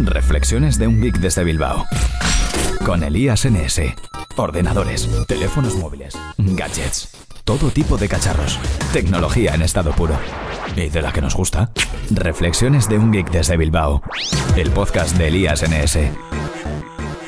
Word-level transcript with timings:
Reflexiones 0.00 0.78
de 0.78 0.86
un 0.86 1.00
geek 1.00 1.18
desde 1.18 1.42
Bilbao. 1.42 1.84
Con 2.84 3.02
Elías 3.02 3.44
NS. 3.44 3.80
Ordenadores, 4.36 5.08
teléfonos 5.26 5.74
móviles, 5.74 6.16
gadgets, 6.36 7.08
todo 7.44 7.70
tipo 7.70 7.96
de 7.96 8.08
cacharros. 8.08 8.60
Tecnología 8.92 9.54
en 9.54 9.62
estado 9.62 9.90
puro. 9.92 10.16
¿Y 10.76 10.88
de 10.88 11.02
la 11.02 11.12
que 11.12 11.20
nos 11.20 11.34
gusta? 11.34 11.70
Reflexiones 12.10 12.88
de 12.88 12.98
un 12.98 13.10
geek 13.10 13.30
desde 13.30 13.56
Bilbao. 13.56 14.02
El 14.56 14.70
podcast 14.70 15.16
de 15.16 15.28
Elías 15.28 15.64
NS. 15.68 15.98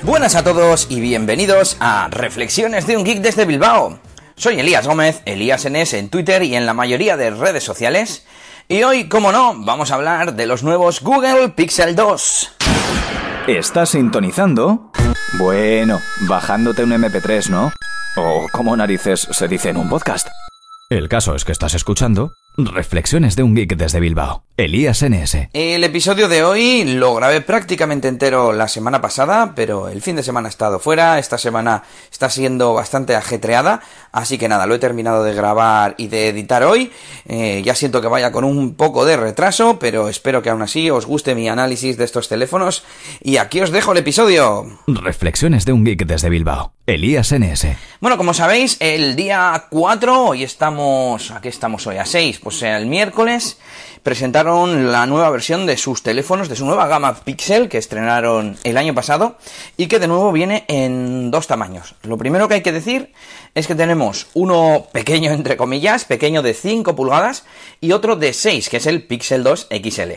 Buenas 0.03 0.37
a 0.37 0.45
todos 0.45 0.87
y 0.89 1.01
bienvenidos 1.01 1.77
a 1.81 2.09
Reflexiones 2.09 2.87
de 2.87 2.97
un 2.97 3.05
geek 3.05 3.19
desde 3.19 3.47
Bilbao. 3.47 3.99
Soy 4.37 4.61
Elías 4.61 4.87
Gómez, 4.87 5.23
Elías 5.25 5.69
NS 5.69 5.95
en 5.95 6.09
Twitter 6.09 6.45
y 6.45 6.55
en 6.55 6.67
la 6.67 6.75
mayoría 6.75 7.17
de 7.17 7.31
redes 7.31 7.65
sociales. 7.65 8.25
Y 8.69 8.85
hoy, 8.85 9.09
como 9.09 9.33
no, 9.33 9.55
vamos 9.57 9.91
a 9.91 9.97
hablar 9.97 10.35
de 10.35 10.47
los 10.47 10.63
nuevos 10.63 11.01
Google 11.01 11.49
Pixel 11.49 11.97
2. 11.97 12.53
¿Estás 13.59 13.89
sintonizando? 13.89 14.93
Bueno, 15.37 15.99
bajándote 16.29 16.85
un 16.85 16.93
MP3, 16.93 17.49
¿no? 17.49 17.73
O 18.17 18.47
como 18.53 18.77
narices 18.77 19.27
se 19.29 19.49
dice 19.49 19.71
en 19.71 19.77
un 19.77 19.89
podcast. 19.89 20.29
El 20.89 21.09
caso 21.09 21.35
es 21.35 21.45
que 21.45 21.51
estás 21.51 21.75
escuchando 21.75 22.31
Reflexiones 22.57 23.35
de 23.35 23.43
un 23.43 23.57
geek 23.57 23.77
desde 23.77 23.99
Bilbao. 23.99 24.45
Elías 24.65 25.03
NS. 25.03 25.49
El 25.55 25.85
episodio 25.85 26.29
de 26.29 26.45
hoy 26.45 26.85
lo 26.85 27.15
grabé 27.15 27.41
prácticamente 27.41 28.09
entero 28.09 28.53
la 28.53 28.69
semana 28.69 29.01
pasada, 29.01 29.55
pero 29.57 29.89
el 29.89 30.03
fin 30.03 30.17
de 30.17 30.23
semana 30.23 30.49
ha 30.49 30.51
estado 30.51 30.79
fuera, 30.79 31.19
esta 31.19 31.39
semana 31.39 31.83
está 32.13 32.29
siendo 32.29 32.75
bastante 32.75 33.17
ajetreada, 33.17 33.81
así 34.13 34.37
que 34.37 34.49
nada, 34.49 34.67
lo 34.67 34.75
he 34.75 34.79
terminado 34.79 35.25
de 35.25 35.33
grabar 35.33 35.95
y 35.97 36.09
de 36.09 36.29
editar 36.29 36.63
hoy. 36.65 36.93
Eh, 37.27 37.63
ya 37.65 37.75
siento 37.75 38.03
que 38.03 38.09
vaya 38.09 38.33
con 38.33 38.45
un 38.45 38.75
poco 38.75 39.07
de 39.07 39.17
retraso, 39.17 39.79
pero 39.79 40.09
espero 40.09 40.43
que 40.43 40.51
aún 40.51 40.61
así 40.61 40.91
os 40.91 41.07
guste 41.07 41.35
mi 41.35 41.49
análisis 41.49 41.97
de 41.97 42.05
estos 42.05 42.29
teléfonos. 42.29 42.85
Y 43.23 43.39
aquí 43.39 43.63
os 43.63 43.71
dejo 43.71 43.93
el 43.93 43.99
episodio. 43.99 44.67
Reflexiones 44.87 45.65
de 45.65 45.73
un 45.73 45.85
geek 45.85 46.05
desde 46.05 46.29
Bilbao. 46.29 46.75
Elías 46.87 47.33
NS. 47.33 47.69
Bueno, 48.01 48.17
como 48.17 48.35
sabéis, 48.35 48.77
el 48.81 49.15
día 49.15 49.67
4, 49.71 50.25
hoy 50.25 50.43
estamos, 50.43 51.31
aquí 51.31 51.49
estamos 51.49 51.87
hoy 51.87 51.99
a 51.99 52.05
6, 52.05 52.41
pues 52.41 52.63
el 52.63 52.87
miércoles 52.87 53.59
presentaron 54.03 54.93
la 54.93 55.07
nueva 55.07 55.31
versión 55.31 55.67
de 55.67 55.77
sus 55.77 56.03
teléfonos, 56.03 56.49
de 56.49 56.57
su 56.57 56.65
nueva 56.65 56.87
gama 56.87 57.15
Pixel 57.15 57.69
que 57.69 57.79
estrenaron 57.79 58.57
el 58.65 58.77
año 58.77 58.95
pasado 58.95 59.37
y 59.77 59.87
que 59.87 59.99
de 59.99 60.09
nuevo 60.09 60.33
viene 60.33 60.65
en 60.69 61.31
dos 61.31 61.47
tamaños. 61.47 61.95
Lo 62.03 62.19
primero 62.19 62.49
que 62.49 62.55
hay 62.55 62.63
que 62.63 62.73
decir 62.73 63.13
es 63.55 63.67
que 63.67 63.75
tenemos 63.75 64.29
uno 64.35 64.87
pequeño 64.93 65.31
entre 65.33 65.57
comillas, 65.57 66.05
pequeño 66.05 66.43
de 66.43 66.55
5 66.55 66.97
pulgadas 66.97 67.45
y 67.81 67.93
otro 67.93 68.17
de 68.17 68.33
6, 68.33 68.69
que 68.69 68.79
es 68.79 68.87
el 68.87 69.07
Pixel 69.07 69.43
2 69.43 69.69
XL. 69.71 70.13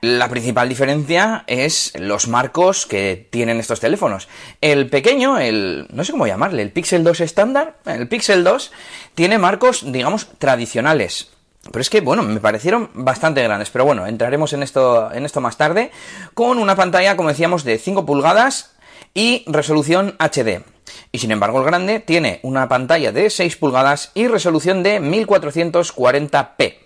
La 0.00 0.28
principal 0.28 0.68
diferencia 0.68 1.42
es 1.48 1.92
los 1.98 2.28
marcos 2.28 2.86
que 2.86 3.26
tienen 3.30 3.58
estos 3.58 3.80
teléfonos. 3.80 4.28
El 4.60 4.88
pequeño, 4.88 5.40
el 5.40 5.88
no 5.90 6.04
sé 6.04 6.12
cómo 6.12 6.28
llamarle, 6.28 6.62
el 6.62 6.70
Pixel 6.70 7.02
2 7.02 7.20
estándar, 7.20 7.78
el 7.84 8.06
Pixel 8.06 8.44
2 8.44 8.70
tiene 9.16 9.38
marcos, 9.38 9.90
digamos, 9.90 10.28
tradicionales. 10.38 11.30
Pero 11.70 11.80
es 11.80 11.90
que, 11.90 12.00
bueno, 12.00 12.22
me 12.22 12.40
parecieron 12.40 12.90
bastante 12.94 13.42
grandes. 13.42 13.70
Pero 13.70 13.84
bueno, 13.84 14.06
entraremos 14.06 14.52
en 14.52 14.62
esto, 14.62 15.12
en 15.12 15.24
esto 15.24 15.40
más 15.40 15.56
tarde. 15.56 15.90
Con 16.34 16.58
una 16.58 16.76
pantalla, 16.76 17.16
como 17.16 17.28
decíamos, 17.28 17.64
de 17.64 17.78
5 17.78 18.06
pulgadas 18.06 18.76
y 19.14 19.44
resolución 19.46 20.16
HD. 20.18 20.64
Y 21.12 21.18
sin 21.18 21.30
embargo, 21.30 21.58
el 21.58 21.66
grande 21.66 22.00
tiene 22.00 22.40
una 22.42 22.68
pantalla 22.68 23.12
de 23.12 23.30
6 23.30 23.56
pulgadas 23.56 24.10
y 24.14 24.28
resolución 24.28 24.82
de 24.82 25.00
1440p. 25.00 26.76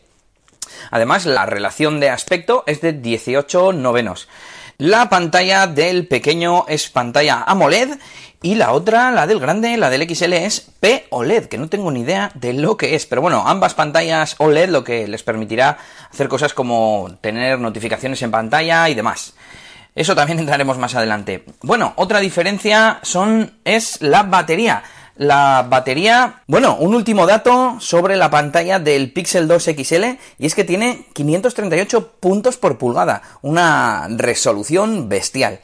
Además, 0.90 1.26
la 1.26 1.46
relación 1.46 2.00
de 2.00 2.10
aspecto 2.10 2.64
es 2.66 2.80
de 2.80 2.92
18 2.92 3.72
novenos. 3.72 4.28
La 4.78 5.08
pantalla 5.08 5.66
del 5.66 6.08
pequeño 6.08 6.64
es 6.66 6.88
pantalla 6.90 7.44
AMOLED 7.46 7.98
y 8.42 8.56
la 8.56 8.72
otra, 8.72 9.12
la 9.12 9.26
del 9.28 9.38
grande, 9.38 9.76
la 9.76 9.88
del 9.88 10.08
XL 10.08 10.32
es 10.32 10.66
P-OLED, 10.80 11.46
que 11.46 11.58
no 11.58 11.68
tengo 11.68 11.92
ni 11.92 12.00
idea 12.00 12.32
de 12.34 12.52
lo 12.52 12.76
que 12.76 12.96
es. 12.96 13.06
Pero 13.06 13.22
bueno, 13.22 13.44
ambas 13.46 13.74
pantallas 13.74 14.34
OLED 14.38 14.68
lo 14.68 14.82
que 14.82 15.06
les 15.06 15.22
permitirá 15.22 15.78
hacer 16.10 16.28
cosas 16.28 16.52
como 16.52 17.08
tener 17.20 17.60
notificaciones 17.60 18.20
en 18.22 18.32
pantalla 18.32 18.88
y 18.88 18.94
demás. 18.94 19.34
Eso 19.94 20.16
también 20.16 20.38
entraremos 20.40 20.76
más 20.76 20.96
adelante. 20.96 21.44
Bueno, 21.62 21.92
otra 21.96 22.18
diferencia 22.18 22.98
son 23.02 23.52
es 23.64 24.02
la 24.02 24.24
batería. 24.24 24.82
La 25.14 25.66
batería, 25.68 26.42
bueno, 26.46 26.76
un 26.76 26.94
último 26.94 27.26
dato 27.26 27.76
sobre 27.78 28.16
la 28.16 28.30
pantalla 28.30 28.78
del 28.80 29.12
Pixel 29.12 29.46
2 29.46 29.62
XL 29.62 30.04
y 30.38 30.46
es 30.46 30.54
que 30.54 30.64
tiene 30.64 31.04
538 31.12 32.12
puntos 32.18 32.56
por 32.56 32.78
pulgada, 32.78 33.22
una 33.42 34.08
resolución 34.08 35.08
bestial. 35.08 35.60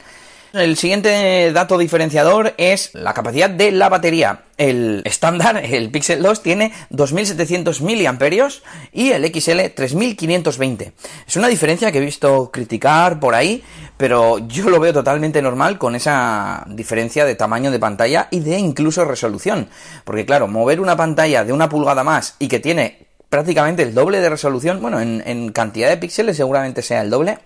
El 0.51 0.77
siguiente 0.77 1.51
dato 1.53 1.77
diferenciador 1.77 2.55
es 2.57 2.89
la 2.95 3.13
capacidad 3.13 3.51
de 3.51 3.71
la 3.71 3.87
batería. 3.87 4.45
El 4.57 5.03
estándar, 5.05 5.63
el 5.63 5.91
Pixel 5.91 6.23
2, 6.23 6.41
tiene 6.41 6.73
2700 6.89 7.81
miliamperios 7.81 8.63
y 8.91 9.11
el 9.11 9.31
XL 9.31 9.59
3520. 9.75 10.93
Es 11.27 11.35
una 11.35 11.49
diferencia 11.49 11.91
que 11.91 11.99
he 11.99 12.01
visto 12.01 12.49
criticar 12.51 13.19
por 13.19 13.35
ahí, 13.35 13.63
pero 13.95 14.39
yo 14.39 14.71
lo 14.71 14.79
veo 14.79 14.91
totalmente 14.91 15.39
normal 15.39 15.77
con 15.77 15.93
esa 15.95 16.65
diferencia 16.67 17.25
de 17.25 17.35
tamaño 17.35 17.69
de 17.69 17.77
pantalla 17.77 18.27
y 18.31 18.39
de 18.39 18.57
incluso 18.57 19.05
resolución. 19.05 19.69
Porque 20.03 20.25
claro, 20.25 20.47
mover 20.47 20.79
una 20.79 20.97
pantalla 20.97 21.43
de 21.43 21.53
una 21.53 21.69
pulgada 21.69 22.03
más 22.03 22.35
y 22.39 22.47
que 22.47 22.59
tiene 22.59 23.05
prácticamente 23.29 23.83
el 23.83 23.93
doble 23.93 24.19
de 24.19 24.29
resolución, 24.31 24.81
bueno, 24.81 24.99
en, 24.99 25.21
en 25.27 25.51
cantidad 25.51 25.89
de 25.89 25.97
píxeles 25.97 26.37
seguramente 26.37 26.81
sea 26.81 27.01
el 27.01 27.11
doble 27.11 27.37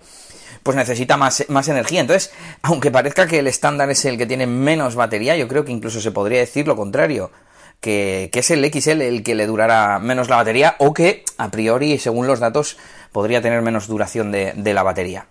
pues 0.64 0.76
necesita 0.76 1.16
más, 1.16 1.44
más 1.48 1.68
energía. 1.68 2.00
Entonces, 2.00 2.32
aunque 2.62 2.90
parezca 2.90 3.28
que 3.28 3.38
el 3.38 3.46
estándar 3.46 3.88
es 3.90 4.04
el 4.06 4.18
que 4.18 4.26
tiene 4.26 4.48
menos 4.48 4.96
batería, 4.96 5.36
yo 5.36 5.46
creo 5.46 5.64
que 5.64 5.70
incluso 5.70 6.00
se 6.00 6.10
podría 6.10 6.40
decir 6.40 6.66
lo 6.66 6.74
contrario. 6.74 7.30
Que, 7.80 8.30
es 8.32 8.50
el 8.50 8.64
XL 8.64 9.02
el 9.02 9.22
que 9.22 9.34
le 9.34 9.46
durará 9.46 9.98
menos 9.98 10.30
la 10.30 10.36
batería 10.36 10.74
o 10.78 10.94
que 10.94 11.22
a 11.36 11.50
priori, 11.50 11.98
según 11.98 12.26
los 12.26 12.40
datos, 12.40 12.78
podría 13.12 13.42
tener 13.42 13.60
menos 13.60 13.86
duración 13.86 14.32
de, 14.32 14.54
de 14.56 14.72
la 14.72 14.82
batería. 14.82 15.26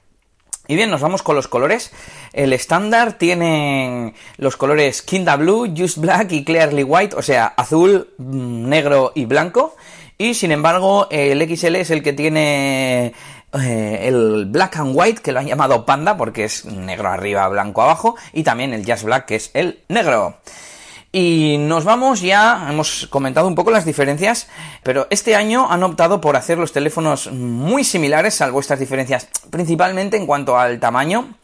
Y 0.67 0.75
bien, 0.75 0.91
nos 0.91 1.01
vamos 1.01 1.23
con 1.23 1.35
los 1.35 1.47
colores. 1.47 1.91
El 2.31 2.53
estándar 2.53 3.17
tiene 3.17 4.13
los 4.37 4.55
colores 4.55 5.01
Kinda 5.01 5.35
Blue, 5.35 5.73
Just 5.75 5.97
Black 5.97 6.31
y 6.31 6.45
Clearly 6.45 6.83
White, 6.83 7.15
o 7.15 7.23
sea, 7.23 7.47
azul, 7.57 8.13
mm, 8.19 8.69
negro 8.69 9.11
y 9.15 9.25
blanco. 9.25 9.75
Y 10.17 10.35
sin 10.35 10.51
embargo, 10.51 11.07
el 11.09 11.41
XL 11.41 11.75
es 11.77 11.89
el 11.89 12.03
que 12.03 12.13
tiene 12.13 13.13
eh, 13.53 14.07
el 14.07 14.45
Black 14.47 14.77
and 14.77 14.91
White, 14.93 15.21
que 15.21 15.31
lo 15.31 15.39
han 15.39 15.47
llamado 15.47 15.85
Panda 15.85 16.17
porque 16.17 16.45
es 16.45 16.65
negro 16.65 17.09
arriba, 17.09 17.47
blanco 17.49 17.81
abajo, 17.81 18.15
y 18.31 18.43
también 18.43 18.73
el 18.73 18.85
Jazz 18.85 19.03
Black, 19.03 19.25
que 19.25 19.35
es 19.35 19.51
el 19.53 19.79
negro. 19.89 20.37
Y 21.15 21.57
nos 21.59 21.83
vamos 21.83 22.21
ya, 22.21 22.65
hemos 22.67 23.05
comentado 23.05 23.47
un 23.47 23.53
poco 23.53 23.69
las 23.69 23.85
diferencias, 23.85 24.47
pero 24.81 25.05
este 25.11 25.35
año 25.35 25.67
han 25.69 25.83
optado 25.83 26.19
por 26.19 26.35
hacer 26.35 26.57
los 26.57 26.71
teléfonos 26.71 27.31
muy 27.31 27.83
similares, 27.83 28.33
salvo 28.33 28.59
estas 28.59 28.79
diferencias, 28.79 29.27
principalmente 29.51 30.17
en 30.17 30.25
cuanto 30.25 30.57
al 30.57 30.79
tamaño. 30.79 31.35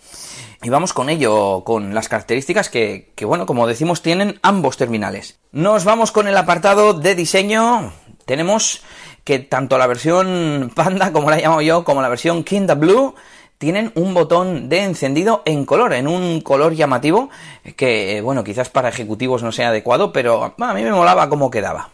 Y 0.63 0.69
vamos 0.69 0.91
con 0.91 1.07
ello, 1.07 1.63
con 1.63 1.93
las 1.93 2.09
características 2.09 2.69
que, 2.69 3.13
que, 3.15 3.25
bueno, 3.25 3.45
como 3.45 3.67
decimos, 3.67 4.01
tienen 4.01 4.39
ambos 4.41 4.75
terminales. 4.75 5.39
Nos 5.51 5.85
vamos 5.85 6.11
con 6.11 6.27
el 6.27 6.35
apartado 6.35 6.95
de 6.95 7.13
diseño. 7.13 7.93
Tenemos 8.25 8.81
que 9.23 9.39
tanto 9.39 9.77
la 9.77 9.87
versión 9.87 10.71
Panda, 10.75 11.11
como 11.11 11.29
la 11.29 11.37
llamo 11.37 11.61
yo, 11.61 11.83
como 11.83 12.01
la 12.01 12.09
versión 12.09 12.43
Kinda 12.43 12.75
Blue, 12.75 13.15
tienen 13.59 13.91
un 13.95 14.13
botón 14.13 14.69
de 14.69 14.83
encendido 14.83 15.43
en 15.45 15.65
color, 15.65 15.93
en 15.93 16.07
un 16.07 16.41
color 16.41 16.73
llamativo, 16.73 17.29
que, 17.75 18.21
bueno, 18.23 18.43
quizás 18.43 18.69
para 18.69 18.89
ejecutivos 18.89 19.43
no 19.43 19.51
sea 19.51 19.69
adecuado, 19.69 20.13
pero 20.13 20.55
a 20.57 20.73
mí 20.73 20.81
me 20.81 20.93
molaba 20.93 21.29
cómo 21.29 21.51
quedaba. 21.51 21.89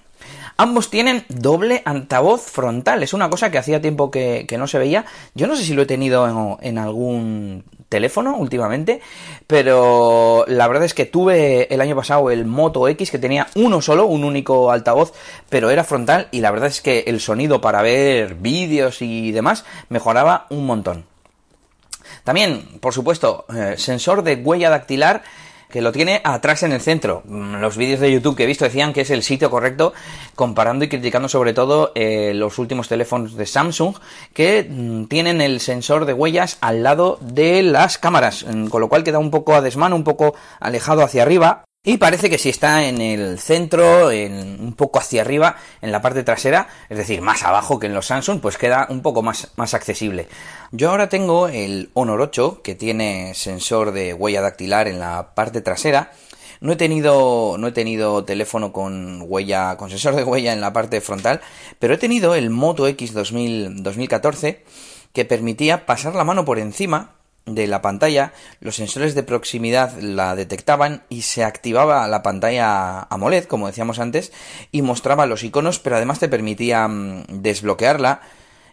Ambos 0.57 0.89
tienen 0.89 1.25
doble 1.27 1.81
altavoz 1.83 2.43
frontal, 2.43 3.03
es 3.03 3.13
una 3.13 3.29
cosa 3.29 3.51
que 3.51 3.57
hacía 3.57 3.81
tiempo 3.81 4.09
que, 4.09 4.47
no 4.57 4.67
se 4.67 4.77
veía. 4.77 5.05
Yo 5.33 5.47
no 5.47 5.55
sé 5.55 5.65
si 5.65 5.73
lo 5.73 5.81
he 5.81 5.85
tenido 5.85 6.57
en, 6.61 6.77
algún 6.77 7.65
teléfono 7.95 8.35
últimamente, 8.35 8.99
pero 9.47 10.43
la 10.49 10.67
verdad 10.67 10.83
es 10.83 10.93
que 10.93 11.05
tuve 11.05 11.73
el 11.73 11.79
año 11.79 11.95
pasado 11.95 12.29
el 12.29 12.43
Moto 12.43 12.89
X 12.89 13.09
que 13.09 13.19
tenía 13.19 13.47
uno 13.55 13.81
solo, 13.81 14.05
un 14.05 14.25
único 14.25 14.69
altavoz, 14.69 15.13
pero 15.47 15.69
era 15.69 15.85
frontal 15.85 16.27
y 16.31 16.41
la 16.41 16.51
verdad 16.51 16.67
es 16.67 16.81
que 16.81 17.05
el 17.07 17.21
sonido 17.21 17.61
para 17.61 17.81
ver 17.81 18.35
vídeos 18.35 19.01
y 19.01 19.31
demás 19.31 19.63
mejoraba 19.87 20.45
un 20.49 20.65
montón. 20.65 21.05
También, 22.25 22.67
por 22.81 22.93
supuesto, 22.93 23.45
eh, 23.55 23.75
sensor 23.77 24.23
de 24.23 24.35
huella 24.35 24.69
dactilar 24.69 25.23
que 25.75 25.81
lo 25.81 25.91
tiene 25.91 26.21
atrás 26.23 26.63
en 26.63 26.71
el 26.71 26.79
centro. 26.79 27.21
Mm, 27.25 27.55
los 27.55 27.75
vídeos 27.75 27.99
de 27.99 28.09
YouTube 28.09 28.37
que 28.37 28.43
he 28.43 28.47
visto 28.47 28.63
decían 28.63 28.93
que 28.93 29.01
es 29.01 29.09
el 29.09 29.23
sitio 29.23 29.49
correcto, 29.49 29.91
comparando 30.33 30.85
y 30.85 30.87
criticando 30.87 31.27
sobre 31.27 31.51
todo 31.51 31.91
eh, 31.95 32.31
los 32.33 32.59
últimos 32.59 32.87
teléfonos 32.87 33.35
de 33.35 33.45
Samsung, 33.45 33.93
que 34.33 34.65
mm, 34.69 35.07
tienen 35.07 35.41
el 35.41 35.59
sensor 35.59 36.05
de 36.05 36.13
huellas 36.13 36.59
al 36.61 36.81
lado 36.81 37.19
de 37.19 37.61
las 37.61 37.97
cámaras, 37.97 38.45
mm, 38.45 38.67
con 38.67 38.79
lo 38.79 38.87
cual 38.87 39.03
queda 39.03 39.19
un 39.19 39.31
poco 39.31 39.53
a 39.53 39.59
desmano, 39.59 39.97
un 39.97 40.05
poco 40.05 40.33
alejado 40.61 41.03
hacia 41.03 41.23
arriba. 41.23 41.65
Y 41.87 41.97
parece 41.97 42.31
que 42.31 42.39
si 42.39 42.49
está 42.49 42.87
en 42.87 42.99
el 42.99 43.37
centro, 43.37 44.09
en, 44.09 44.59
un 44.59 44.73
poco 44.73 44.97
hacia 44.97 45.21
arriba, 45.21 45.55
en 45.83 45.91
la 45.91 46.01
parte 46.01 46.23
trasera, 46.23 46.67
es 46.89 46.97
decir, 46.97 47.21
más 47.21 47.43
abajo 47.43 47.77
que 47.77 47.85
en 47.85 47.93
los 47.93 48.07
Samsung, 48.07 48.41
pues 48.41 48.57
queda 48.57 48.87
un 48.89 49.03
poco 49.03 49.21
más, 49.21 49.51
más 49.55 49.75
accesible. 49.75 50.27
Yo 50.71 50.89
ahora 50.89 51.09
tengo 51.09 51.47
el 51.47 51.91
Honor 51.93 52.21
8, 52.21 52.61
que 52.63 52.73
tiene 52.73 53.35
sensor 53.35 53.91
de 53.91 54.15
huella 54.15 54.41
dactilar 54.41 54.87
en 54.87 54.99
la 54.99 55.35
parte 55.35 55.61
trasera. 55.61 56.11
No 56.59 56.71
he 56.71 56.75
tenido, 56.75 57.57
no 57.59 57.67
he 57.67 57.71
tenido 57.71 58.25
teléfono 58.25 58.73
con 58.73 59.23
huella, 59.27 59.77
con 59.77 59.91
sensor 59.91 60.15
de 60.15 60.23
huella 60.23 60.53
en 60.53 60.61
la 60.61 60.73
parte 60.73 61.01
frontal, 61.01 61.41
pero 61.77 61.93
he 61.93 61.97
tenido 61.99 62.33
el 62.33 62.49
Moto 62.49 62.87
X 62.87 63.13
2014 63.13 64.63
que 65.13 65.25
permitía 65.25 65.85
pasar 65.85 66.15
la 66.15 66.23
mano 66.23 66.45
por 66.45 66.57
encima 66.57 67.11
de 67.45 67.67
la 67.67 67.81
pantalla, 67.81 68.33
los 68.59 68.75
sensores 68.75 69.15
de 69.15 69.23
proximidad 69.23 69.97
la 69.99 70.35
detectaban 70.35 71.03
y 71.09 71.21
se 71.21 71.43
activaba 71.43 72.07
la 72.07 72.23
pantalla 72.23 73.01
AMOLED, 73.01 73.45
como 73.45 73.67
decíamos 73.67 73.99
antes, 73.99 74.31
y 74.71 74.81
mostraba 74.81 75.25
los 75.25 75.43
iconos, 75.43 75.79
pero 75.79 75.95
además 75.95 76.19
te 76.19 76.29
permitía 76.29 76.87
mm, 76.87 77.25
desbloquearla 77.29 78.21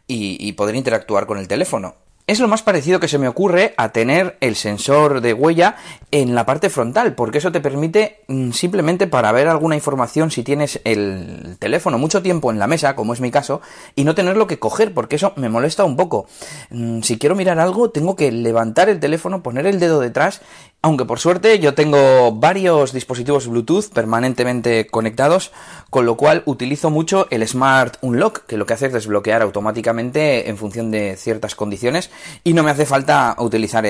y, 0.06 0.36
y 0.40 0.52
poder 0.52 0.74
interactuar 0.74 1.26
con 1.26 1.38
el 1.38 1.48
teléfono. 1.48 2.01
Es 2.28 2.38
lo 2.38 2.46
más 2.46 2.62
parecido 2.62 3.00
que 3.00 3.08
se 3.08 3.18
me 3.18 3.26
ocurre 3.26 3.74
a 3.76 3.88
tener 3.88 4.36
el 4.40 4.54
sensor 4.54 5.22
de 5.22 5.34
huella 5.34 5.74
en 6.12 6.36
la 6.36 6.46
parte 6.46 6.70
frontal, 6.70 7.16
porque 7.16 7.38
eso 7.38 7.50
te 7.50 7.60
permite 7.60 8.20
mm, 8.28 8.52
simplemente 8.52 9.08
para 9.08 9.32
ver 9.32 9.48
alguna 9.48 9.74
información 9.74 10.30
si 10.30 10.44
tienes 10.44 10.80
el 10.84 11.56
teléfono 11.58 11.98
mucho 11.98 12.22
tiempo 12.22 12.52
en 12.52 12.60
la 12.60 12.68
mesa, 12.68 12.94
como 12.94 13.12
es 13.12 13.20
mi 13.20 13.32
caso, 13.32 13.60
y 13.96 14.04
no 14.04 14.14
tenerlo 14.14 14.46
que 14.46 14.60
coger, 14.60 14.94
porque 14.94 15.16
eso 15.16 15.32
me 15.34 15.48
molesta 15.48 15.84
un 15.84 15.96
poco. 15.96 16.26
Mm, 16.70 17.02
si 17.02 17.18
quiero 17.18 17.34
mirar 17.34 17.58
algo, 17.58 17.90
tengo 17.90 18.14
que 18.14 18.30
levantar 18.30 18.88
el 18.88 19.00
teléfono, 19.00 19.42
poner 19.42 19.66
el 19.66 19.80
dedo 19.80 19.98
detrás 19.98 20.42
aunque 20.82 21.04
por 21.04 21.20
suerte 21.20 21.60
yo 21.60 21.74
tengo 21.74 22.32
varios 22.32 22.92
dispositivos 22.92 23.46
Bluetooth 23.46 23.90
permanentemente 23.94 24.88
conectados, 24.88 25.52
con 25.90 26.06
lo 26.06 26.16
cual 26.16 26.42
utilizo 26.44 26.90
mucho 26.90 27.28
el 27.30 27.46
Smart 27.46 27.98
Unlock, 28.00 28.46
que 28.46 28.56
lo 28.56 28.66
que 28.66 28.74
hace 28.74 28.86
es 28.86 28.92
desbloquear 28.92 29.42
automáticamente 29.42 30.50
en 30.50 30.56
función 30.56 30.90
de 30.90 31.16
ciertas 31.16 31.54
condiciones 31.54 32.10
y 32.42 32.54
no 32.54 32.64
me 32.64 32.72
hace 32.72 32.84
falta 32.84 33.36
utilizar 33.38 33.84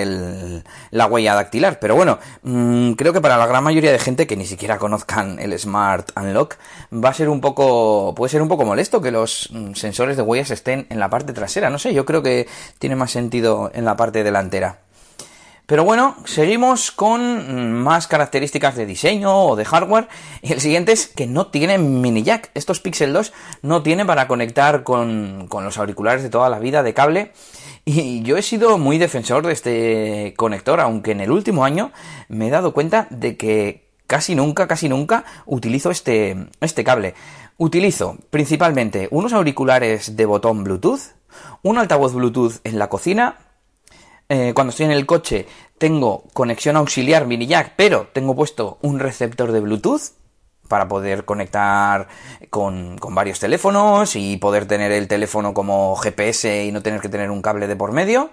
la 0.91 1.07
huella 1.07 1.35
dactilar. 1.35 1.79
Pero 1.81 1.97
bueno, 1.97 2.19
mmm, 2.43 2.93
creo 2.93 3.15
que 3.15 3.23
para 3.23 3.39
la 3.39 3.47
gran 3.47 3.65
mayoría 3.65 3.91
de 3.91 3.99
gente 3.99 4.27
que 4.27 4.37
ni 4.37 4.45
siquiera 4.45 4.79
conozcan 4.79 5.39
el 5.39 5.59
Smart 5.59 6.11
Unlock 6.15 6.57
va 6.93 7.09
a 7.09 7.15
ser 7.15 7.31
un 7.31 7.41
poco, 7.41 8.15
puede 8.15 8.31
ser 8.31 8.43
un 8.43 8.49
poco 8.49 8.67
molesto 8.67 9.01
que 9.01 9.11
los 9.11 9.49
mm, 9.51 9.73
sensores 9.73 10.19
de 10.19 10.23
huellas 10.23 10.51
estén 10.51 10.87
en 10.91 11.01
la 11.01 11.09
parte 11.09 11.33
trasera. 11.33 11.71
No 11.71 11.79
sé, 11.79 11.95
yo 11.95 12.05
creo 12.05 12.23
que 12.23 12.47
tiene 12.79 12.97
más 12.97 13.13
sentido 13.13 13.71
en 13.73 13.87
la 13.87 13.97
parte 13.97 14.23
delantera. 14.25 14.81
Pero 15.67 15.85
bueno, 15.85 16.17
seguimos 16.25 16.91
con 16.91 17.83
más 17.83 18.07
características 18.07 18.77
de 18.77 18.85
diseño 18.85 19.47
o 19.47 19.57
de 19.57 19.65
hardware. 19.65 20.09
Y 20.43 20.53
el 20.53 20.61
siguiente 20.61 20.93
es 20.93 21.07
que 21.07 21.27
no 21.27 21.47
tiene 21.47 21.79
mini 21.79 22.23
jack. 22.23 22.51
Estos 22.55 22.81
Pixel 22.81 23.13
2 23.13 23.33
no 23.63 23.83
tienen 23.83 24.07
para 24.07 24.29
conectar 24.29 24.83
con, 24.83 25.47
con 25.49 25.65
los 25.65 25.79
auriculares 25.79 26.23
de 26.23 26.31
toda 26.31 26.49
la 26.49 26.59
vida 26.59 26.83
de 26.83 26.95
cable. 26.95 27.33
Y 27.85 28.23
yo 28.23 28.37
he 28.37 28.43
sido 28.43 28.79
muy 28.79 28.99
defensor 28.99 29.47
de 29.47 29.53
este 29.53 30.35
conector, 30.37 30.81
aunque 30.81 31.13
en 31.13 31.21
el 31.21 31.31
último 31.31 31.65
año 31.65 31.93
me 32.29 32.49
he 32.49 32.51
dado 32.51 32.73
cuenta 32.73 33.07
de 33.11 33.37
que 33.37 33.89
casi 34.07 34.35
nunca, 34.35 34.69
casi 34.69 34.89
nunca 34.89 35.25
utilizo 35.47 35.91
este, 35.91 36.49
este 36.61 36.85
cable. 36.85 37.15
Utilizo 37.57 38.19
principalmente 38.31 39.09
unos 39.11 39.33
auriculares 39.33 40.17
de 40.17 40.27
botón 40.27 40.65
Bluetooth, 40.65 41.01
un 41.63 41.79
altavoz 41.79 42.13
Bluetooth 42.13 42.61
en 42.65 42.79
la 42.79 42.89
cocina, 42.89 43.37
eh, 44.33 44.55
cuando 44.55 44.71
estoy 44.71 44.87
en 44.87 44.93
el 44.93 45.05
coche 45.05 45.47
tengo 45.77 46.25
conexión 46.33 46.77
auxiliar 46.77 47.27
mini 47.27 47.47
jack, 47.47 47.75
pero 47.77 48.09
tengo 48.15 48.35
puesto 48.35 48.79
un 48.81 48.99
receptor 48.99 49.53
de 49.53 49.61
Bluetooth 49.61 50.01
para 50.69 50.89
poder 50.89 51.27
conectar 51.27 52.09
con, 52.49 52.97
con, 52.97 53.15
varios 53.15 53.39
teléfonos 53.41 54.17
y 54.17 54.39
poder 54.39 54.65
tener 54.65 54.91
el 54.91 55.07
teléfono 55.07 55.53
como 55.53 55.95
GPS 55.97 56.65
y 56.65 56.73
no 56.73 56.83
tener 56.83 57.03
que 57.03 57.11
tener 57.11 57.31
un 57.31 57.43
cable 57.43 57.67
de 57.67 57.77
por 57.77 57.93
medio. 57.93 58.31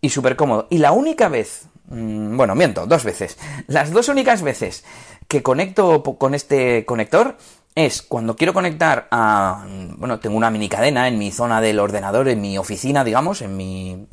Y 0.00 0.08
súper 0.08 0.34
cómodo. 0.34 0.66
Y 0.70 0.78
la 0.78 0.92
única 0.92 1.28
vez, 1.28 1.68
mmm, 1.88 2.34
bueno, 2.34 2.54
miento, 2.54 2.86
dos 2.86 3.04
veces. 3.04 3.36
Las 3.66 3.90
dos 3.90 4.08
únicas 4.08 4.40
veces 4.40 4.82
que 5.28 5.42
conecto 5.42 6.02
con 6.02 6.34
este 6.34 6.86
conector 6.86 7.36
es 7.74 8.00
cuando 8.00 8.34
quiero 8.34 8.54
conectar 8.54 9.08
a, 9.10 9.66
bueno, 9.98 10.20
tengo 10.20 10.38
una 10.38 10.50
mini 10.50 10.70
cadena 10.70 11.06
en 11.06 11.18
mi 11.18 11.32
zona 11.32 11.60
del 11.60 11.80
ordenador, 11.80 12.28
en 12.28 12.40
mi 12.40 12.56
oficina, 12.56 13.04
digamos, 13.04 13.42
en 13.42 13.58
mi 13.58 14.06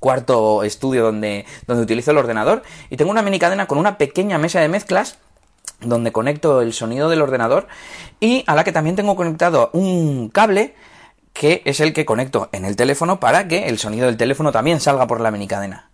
cuarto 0.00 0.62
estudio 0.62 1.04
donde, 1.04 1.44
donde 1.66 1.82
utilizo 1.82 2.10
el 2.10 2.18
ordenador 2.18 2.62
y 2.90 2.96
tengo 2.96 3.10
una 3.10 3.22
mini 3.22 3.38
cadena 3.38 3.66
con 3.66 3.78
una 3.78 3.98
pequeña 3.98 4.38
mesa 4.38 4.60
de 4.60 4.68
mezclas 4.68 5.18
donde 5.80 6.12
conecto 6.12 6.60
el 6.60 6.72
sonido 6.72 7.08
del 7.08 7.22
ordenador 7.22 7.68
y 8.20 8.44
a 8.46 8.54
la 8.54 8.64
que 8.64 8.72
también 8.72 8.96
tengo 8.96 9.16
conectado 9.16 9.70
un 9.72 10.28
cable 10.28 10.74
que 11.32 11.62
es 11.64 11.80
el 11.80 11.92
que 11.92 12.04
conecto 12.04 12.48
en 12.52 12.64
el 12.64 12.74
teléfono 12.74 13.20
para 13.20 13.46
que 13.46 13.68
el 13.68 13.78
sonido 13.78 14.06
del 14.06 14.16
teléfono 14.16 14.50
también 14.50 14.80
salga 14.80 15.06
por 15.06 15.20
la 15.20 15.30
mini 15.30 15.46
cadena. 15.46 15.88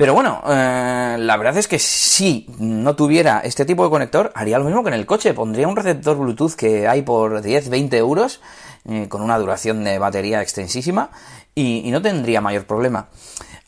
Pero 0.00 0.14
bueno, 0.14 0.40
eh, 0.48 1.16
la 1.18 1.36
verdad 1.36 1.58
es 1.58 1.68
que 1.68 1.78
si 1.78 2.46
no 2.58 2.96
tuviera 2.96 3.40
este 3.44 3.66
tipo 3.66 3.84
de 3.84 3.90
conector, 3.90 4.32
haría 4.34 4.58
lo 4.58 4.64
mismo 4.64 4.82
que 4.82 4.88
en 4.88 4.94
el 4.94 5.04
coche. 5.04 5.34
Pondría 5.34 5.68
un 5.68 5.76
receptor 5.76 6.16
Bluetooth 6.16 6.54
que 6.54 6.88
hay 6.88 7.02
por 7.02 7.42
10-20 7.42 7.92
euros, 7.96 8.40
eh, 8.88 9.08
con 9.08 9.22
una 9.22 9.38
duración 9.38 9.84
de 9.84 9.98
batería 9.98 10.42
extensísima, 10.42 11.10
y, 11.54 11.90
no 11.90 12.00
tendría 12.00 12.40
mayor 12.40 12.64
problema. 12.64 13.08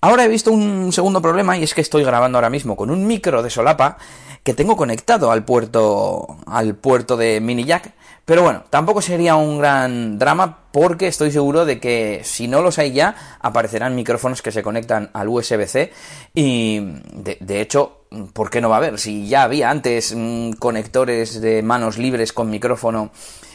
Ahora 0.01 0.25
he 0.25 0.29
visto 0.29 0.51
un 0.51 0.93
segundo 0.93 1.21
problema 1.23 1.57
y 1.57 1.63
es 1.63 1.75
que 1.75 1.81
estoy 1.81 2.05
grabando 2.05 2.39
ahora 2.39 2.51
mismo 2.51 2.77
con 2.77 2.91
un 2.91 3.07
micro 3.07 3.43
de 3.43 3.51
solapa 3.51 3.99
que 4.43 4.55
tengo 4.55 4.77
conectado 4.77 5.31
al 5.31 5.45
puerto 5.45 6.39
al 6.47 6.75
puerto 6.75 7.17
de 7.17 7.41
mini 7.41 7.65
jack, 7.65 7.93
pero 8.25 8.43
bueno, 8.43 8.65
tampoco 8.71 9.01
sería 9.01 9.37
un 9.37 9.59
gran 9.59 10.19
drama 10.19 10.59
porque 10.73 11.07
estoy 11.07 11.31
seguro 11.31 11.65
de 11.65 11.79
que 11.79 12.23
si 12.25 12.49
no 12.49 12.63
los 12.63 12.79
hay 12.79 12.93
ya 12.93 13.39
aparecerán 13.41 13.95
micrófonos 13.95 14.43
que 14.43 14.51
se 14.51 14.63
conectan 14.63 15.11
al 15.13 15.29
USB-C 15.29 15.93
y 16.35 16.81
de, 17.13 17.61
hecho, 17.61 18.01
¿por 18.33 18.51
qué 18.51 18.61
no 18.61 18.69
va 18.69 18.77
a 18.77 18.79
haber? 18.79 18.99
Si 18.99 19.29
ya 19.29 19.43
había 19.45 19.71
antes 19.71 20.15
mmm, 20.17 20.53
conectores 20.53 21.41
de 21.41 21.63
manos 21.63 21.99
libres 21.99 22.33
con 22.33 22.51
micrófono 22.51 23.11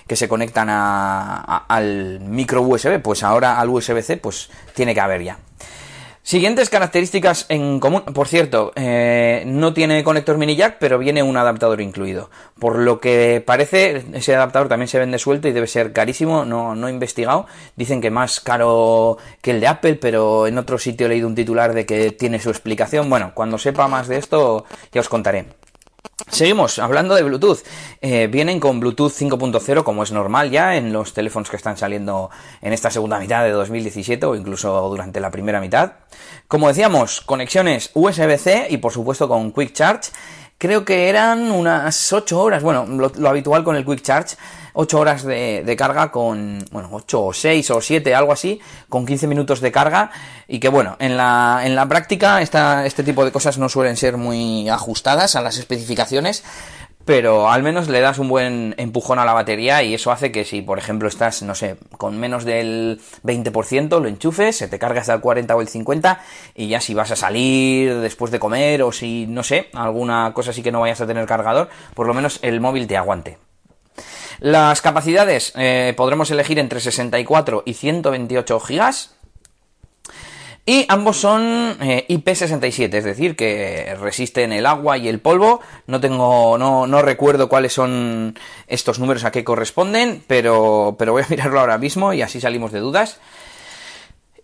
que 0.08 0.16
se 0.16 0.28
conectan 0.28 0.70
a, 0.70 1.44
a, 1.46 1.66
al 1.68 2.20
micro 2.22 2.62
USB, 2.62 3.02
pues 3.02 3.24
ahora 3.24 3.60
al 3.60 3.70
USB-C 3.70 4.18
pues 4.18 4.50
tiene 4.74 4.94
que 4.94 5.02
haber 5.02 5.24
ya. 5.24 5.40
Siguientes 6.28 6.70
características 6.70 7.46
en 7.48 7.80
común. 7.80 8.02
Por 8.02 8.28
cierto, 8.28 8.74
eh, 8.76 9.44
no 9.46 9.74
tiene 9.74 10.04
conector 10.04 10.38
mini 10.38 10.58
jack, 10.58 10.76
pero 10.78 11.00
viene 11.00 11.24
un 11.24 11.38
adaptador 11.38 11.80
incluido. 11.80 12.30
Por 12.60 12.80
lo 12.80 13.00
que 13.00 13.42
parece, 13.46 14.04
ese 14.12 14.36
adaptador 14.36 14.68
también 14.68 14.90
se 14.90 15.00
vende 15.00 15.20
suelto 15.20 15.48
y 15.48 15.54
debe 15.54 15.68
ser 15.68 15.94
carísimo. 15.94 16.44
No, 16.44 16.76
no 16.76 16.90
he 16.90 16.92
investigado. 16.92 17.46
Dicen 17.78 18.02
que 18.02 18.12
más 18.12 18.42
caro 18.42 19.18
que 19.42 19.52
el 19.52 19.62
de 19.62 19.68
Apple, 19.68 19.96
pero 19.96 20.48
en 20.48 20.58
otro 20.58 20.78
sitio 20.78 21.06
he 21.06 21.10
leído 21.12 21.30
un 21.30 21.36
titular 21.36 21.74
de 21.74 21.86
que 21.86 22.12
tiene 22.12 22.42
su 22.42 22.50
explicación. 22.50 23.10
Bueno, 23.10 23.32
cuando 23.34 23.58
sepa 23.58 23.88
más 23.88 24.10
de 24.10 24.18
esto, 24.18 24.66
ya 24.92 25.00
os 25.00 25.08
contaré. 25.08 25.46
Seguimos 26.26 26.80
hablando 26.80 27.14
de 27.14 27.22
Bluetooth. 27.22 27.60
Eh, 28.02 28.26
vienen 28.26 28.60
con 28.60 28.80
Bluetooth 28.80 29.12
5.0 29.12 29.84
como 29.84 30.02
es 30.02 30.12
normal 30.12 30.50
ya 30.50 30.76
en 30.76 30.92
los 30.92 31.14
teléfonos 31.14 31.48
que 31.48 31.58
están 31.58 31.78
saliendo 31.78 32.32
en 32.60 32.74
esta 32.74 32.90
segunda 32.90 33.20
mitad 33.20 33.44
de 33.44 33.52
2017 33.52 34.26
o 34.26 34.34
incluso 34.34 34.90
durante 34.90 35.20
la 35.20 35.30
primera 35.30 35.62
mitad. 35.62 35.92
Como 36.48 36.70
decíamos, 36.70 37.22
conexiones 37.22 37.92
USB-C 37.94 38.66
y 38.72 38.78
por 38.78 38.94
supuesto 38.94 39.28
con 39.28 39.52
Quick 39.52 39.74
Charge. 39.74 40.10
Creo 40.58 40.86
que 40.86 41.10
eran 41.10 41.52
unas 41.52 42.12
8 42.12 42.40
horas, 42.40 42.64
bueno, 42.64 42.86
lo, 42.86 43.30
habitual 43.30 43.64
con 43.64 43.76
el 43.76 43.86
Quick 43.86 44.02
Charge 44.02 44.38
8 44.80 45.00
horas 45.00 45.24
de, 45.24 45.64
de, 45.66 45.76
carga 45.76 46.12
con, 46.12 46.64
bueno, 46.72 46.90
8 46.92 47.26
o 47.26 47.34
6 47.34 47.72
o 47.72 47.82
7, 47.82 48.14
algo 48.14 48.32
así, 48.32 48.60
con 48.90 49.08
15 49.08 49.26
minutos 49.26 49.60
de 49.60 49.72
carga 49.72 50.12
y 50.48 50.60
que 50.60 50.70
bueno, 50.70 50.96
en 51.00 51.18
la, 51.18 51.62
en 51.64 51.76
la 51.76 51.88
práctica 51.88 52.42
esta, 52.42 52.86
este 52.86 53.04
tipo 53.04 53.26
de 53.26 53.32
cosas 53.32 53.58
no 53.58 53.70
suelen 53.70 53.98
ser 53.98 54.18
muy 54.18 54.70
ajustadas 54.70 55.36
a 55.36 55.42
las 55.42 55.58
especificaciones, 55.58 56.44
pero 57.08 57.50
al 57.50 57.64
menos 57.64 57.88
le 57.88 58.02
das 58.02 58.20
un 58.20 58.28
buen 58.28 58.76
empujón 58.78 59.18
a 59.18 59.24
la 59.24 59.32
batería 59.32 59.82
y 59.82 59.94
eso 59.94 60.12
hace 60.12 60.30
que 60.30 60.44
si, 60.44 60.62
por 60.62 60.78
ejemplo, 60.78 61.08
estás, 61.08 61.42
no 61.42 61.56
sé, 61.56 61.78
con 61.98 62.20
menos 62.20 62.44
del 62.44 63.00
20%, 63.24 64.02
lo 64.02 64.10
enchufes, 64.10 64.58
se 64.58 64.68
te 64.68 64.78
carga 64.78 65.00
hasta 65.00 65.14
el 65.14 65.22
40 65.22 65.56
o 65.56 65.62
el 65.62 65.70
50 65.70 66.20
y 66.54 66.68
ya 66.68 66.82
si 66.82 66.94
vas 66.94 67.10
a 67.12 67.16
salir 67.16 67.96
después 68.00 68.30
de 68.30 68.40
comer 68.40 68.84
o 68.84 68.92
si, 68.92 69.26
no 69.26 69.42
sé, 69.42 69.70
alguna 69.74 70.34
cosa 70.34 70.52
así 70.52 70.62
que 70.62 70.74
no 70.74 70.82
vayas 70.82 71.00
a 71.00 71.08
tener 71.08 71.26
cargador, 71.26 71.70
por 71.94 72.08
lo 72.08 72.14
menos 72.14 72.40
el 72.42 72.60
móvil 72.60 72.88
te 72.88 72.98
aguante. 72.98 73.38
Las 74.40 74.82
capacidades 74.82 75.54
eh, 75.56 75.94
podremos 75.96 76.30
elegir 76.30 76.60
entre 76.60 76.82
64 76.82 77.64
y 77.66 77.74
128 77.74 78.60
gigas. 78.60 79.17
Y 80.70 80.86
ambos 80.90 81.16
son 81.16 81.78
eh, 81.80 82.06
IP67, 82.10 82.94
es 82.94 83.06
decir, 83.06 83.38
que 83.38 83.96
resisten 84.02 84.52
el 84.52 84.66
agua 84.66 84.98
y 84.98 85.08
el 85.08 85.22
polvo. 85.22 85.62
No 85.86 86.02
tengo, 86.02 86.58
no, 86.58 86.86
no 86.86 87.02
recuerdo 87.02 87.48
cuáles 87.48 87.72
son 87.72 88.38
estos 88.68 89.00
números 89.00 89.24
a 89.24 89.32
qué 89.32 89.46
corresponden, 89.46 90.22
pero, 90.28 90.98
pero 91.00 91.14
voy 91.14 91.24
a 91.24 91.28
mirarlo 91.30 91.62
ahora 91.62 91.78
mismo 91.78 92.12
y 92.12 92.22
así 92.22 92.42
salimos 92.42 92.74
de 92.74 92.80
dudas. 92.80 93.22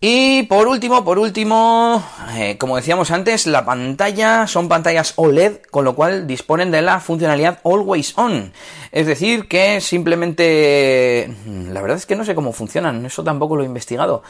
Y 0.05 0.43
por 0.43 0.67
último, 0.67 1.05
por 1.05 1.17
último, 1.17 2.03
eh, 2.35 2.57
como 2.57 2.75
decíamos 2.75 3.09
antes, 3.09 3.47
la 3.47 3.63
pantalla 3.63 4.47
son 4.47 4.67
pantallas 4.67 5.13
OLED, 5.15 5.61
con 5.71 5.85
lo 5.85 5.95
cual 5.95 6.27
disponen 6.27 6.71
de 6.71 6.81
la 6.81 6.99
funcionalidad 6.99 7.61
Always 7.63 8.17
On. 8.17 8.51
Es 8.91 9.07
decir, 9.07 9.47
que 9.47 9.79
simplemente... 9.79 11.33
La 11.69 11.81
verdad 11.81 11.95
es 11.95 12.05
que 12.05 12.17
no 12.17 12.25
sé 12.25 12.35
cómo 12.35 12.51
funcionan, 12.51 13.05
eso 13.05 13.23
tampoco 13.23 13.55
lo 13.55 13.63
he 13.63 13.65
investigado. 13.65 14.23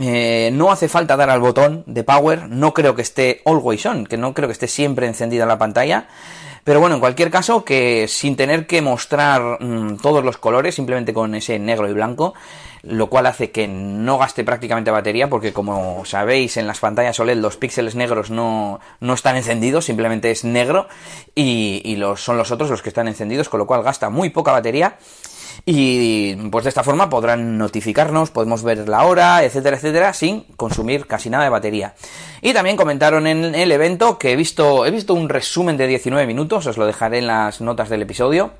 Eh, 0.00 0.50
no 0.52 0.72
hace 0.72 0.88
falta 0.88 1.16
dar 1.16 1.30
al 1.30 1.38
botón 1.38 1.84
de 1.86 2.02
power, 2.02 2.48
no 2.48 2.74
creo 2.74 2.96
que 2.96 3.02
esté 3.02 3.40
always 3.44 3.86
on, 3.86 4.06
que 4.06 4.16
no 4.16 4.34
creo 4.34 4.48
que 4.48 4.54
esté 4.54 4.66
siempre 4.66 5.06
encendida 5.06 5.46
la 5.46 5.58
pantalla. 5.58 6.08
Pero 6.64 6.80
bueno, 6.80 6.94
en 6.94 7.00
cualquier 7.00 7.30
caso, 7.30 7.62
que 7.62 8.06
sin 8.08 8.36
tener 8.36 8.66
que 8.66 8.80
mostrar 8.80 9.62
mm, 9.62 9.98
todos 9.98 10.24
los 10.24 10.38
colores, 10.38 10.74
simplemente 10.74 11.12
con 11.12 11.34
ese 11.34 11.58
negro 11.58 11.88
y 11.88 11.92
blanco, 11.92 12.32
lo 12.82 13.08
cual 13.08 13.26
hace 13.26 13.50
que 13.50 13.68
no 13.68 14.16
gaste 14.16 14.44
prácticamente 14.44 14.90
batería, 14.90 15.28
porque 15.28 15.52
como 15.52 16.06
sabéis, 16.06 16.56
en 16.56 16.66
las 16.66 16.80
pantallas 16.80 17.20
OLED 17.20 17.36
los 17.36 17.58
píxeles 17.58 17.94
negros 17.94 18.30
no, 18.30 18.80
no 19.00 19.12
están 19.12 19.36
encendidos, 19.36 19.84
simplemente 19.84 20.30
es 20.30 20.44
negro, 20.44 20.88
y, 21.34 21.82
y 21.84 21.96
los, 21.96 22.22
son 22.22 22.38
los 22.38 22.50
otros 22.50 22.70
los 22.70 22.80
que 22.80 22.88
están 22.88 23.08
encendidos, 23.08 23.50
con 23.50 23.58
lo 23.58 23.66
cual 23.66 23.82
gasta 23.82 24.08
muy 24.08 24.30
poca 24.30 24.52
batería. 24.52 24.96
Y 25.66 26.36
pues 26.50 26.64
de 26.64 26.68
esta 26.68 26.82
forma 26.82 27.08
podrán 27.08 27.56
notificarnos, 27.56 28.30
podemos 28.30 28.62
ver 28.62 28.86
la 28.86 29.04
hora, 29.04 29.44
etcétera, 29.44 29.76
etcétera, 29.76 30.12
sin 30.12 30.42
consumir 30.56 31.06
casi 31.06 31.30
nada 31.30 31.44
de 31.44 31.50
batería. 31.50 31.94
Y 32.42 32.52
también 32.52 32.76
comentaron 32.76 33.26
en 33.26 33.54
el 33.54 33.72
evento 33.72 34.18
que 34.18 34.32
he 34.32 34.36
visto, 34.36 34.84
he 34.84 34.90
visto 34.90 35.14
un 35.14 35.30
resumen 35.30 35.78
de 35.78 35.86
19 35.86 36.26
minutos, 36.26 36.66
os 36.66 36.76
lo 36.76 36.84
dejaré 36.84 37.18
en 37.18 37.28
las 37.28 37.62
notas 37.62 37.88
del 37.88 38.02
episodio. 38.02 38.52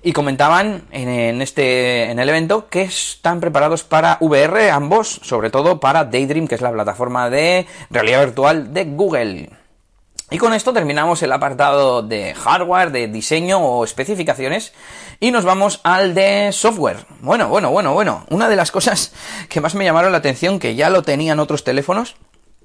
Y 0.00 0.12
comentaban 0.12 0.84
en, 0.92 1.42
este, 1.42 2.08
en 2.08 2.20
el 2.20 2.28
evento 2.28 2.68
que 2.68 2.82
están 2.82 3.40
preparados 3.40 3.82
para 3.82 4.16
VR 4.20 4.70
ambos, 4.70 5.20
sobre 5.24 5.50
todo 5.50 5.80
para 5.80 6.04
Daydream, 6.04 6.46
que 6.46 6.54
es 6.54 6.60
la 6.60 6.70
plataforma 6.70 7.28
de 7.30 7.66
realidad 7.90 8.20
virtual 8.20 8.72
de 8.72 8.84
Google. 8.84 9.50
Y 10.30 10.36
con 10.36 10.52
esto 10.52 10.74
terminamos 10.74 11.22
el 11.22 11.32
apartado 11.32 12.02
de 12.02 12.34
hardware, 12.34 12.92
de 12.92 13.08
diseño 13.08 13.60
o 13.60 13.82
especificaciones 13.82 14.74
y 15.20 15.30
nos 15.30 15.44
vamos 15.44 15.80
al 15.84 16.14
de 16.14 16.50
software. 16.52 17.06
Bueno, 17.20 17.48
bueno, 17.48 17.70
bueno, 17.70 17.94
bueno. 17.94 18.26
Una 18.28 18.48
de 18.50 18.56
las 18.56 18.70
cosas 18.70 19.12
que 19.48 19.62
más 19.62 19.74
me 19.74 19.86
llamaron 19.86 20.12
la 20.12 20.18
atención, 20.18 20.58
que 20.58 20.74
ya 20.74 20.90
lo 20.90 21.02
tenían 21.02 21.40
otros 21.40 21.64
teléfonos, 21.64 22.16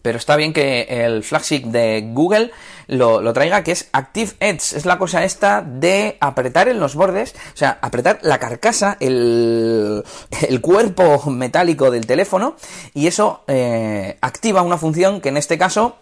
pero 0.02 0.18
está 0.18 0.36
bien 0.36 0.52
que 0.52 0.82
el 0.90 1.24
flagship 1.24 1.62
de 1.62 2.10
Google 2.12 2.52
lo, 2.88 3.32
traiga, 3.32 3.64
que 3.64 3.72
es 3.72 3.88
Active 3.94 4.34
Edge. 4.42 4.76
Es 4.76 4.86
la 4.86 5.00
cosa 5.00 5.24
esta 5.24 5.62
de 5.62 6.18
apretar 6.20 6.68
en 6.68 6.82
los 6.82 6.96
bordes, 6.96 7.34
o 7.54 7.58
sea, 7.58 7.80
apretar 7.82 8.20
la 8.24 8.40
carcasa, 8.40 8.98
el, 9.00 10.04
el 10.50 10.60
cuerpo 10.60 11.30
metálico 11.32 11.92
del 11.92 12.06
teléfono, 12.06 12.58
y 12.94 13.08
eso 13.08 13.46
eh, 13.48 14.18
activa 14.20 14.62
una 14.64 14.78
función 14.78 15.22
que 15.22 15.30
en 15.30 15.38
este 15.38 15.58
caso 15.58 15.96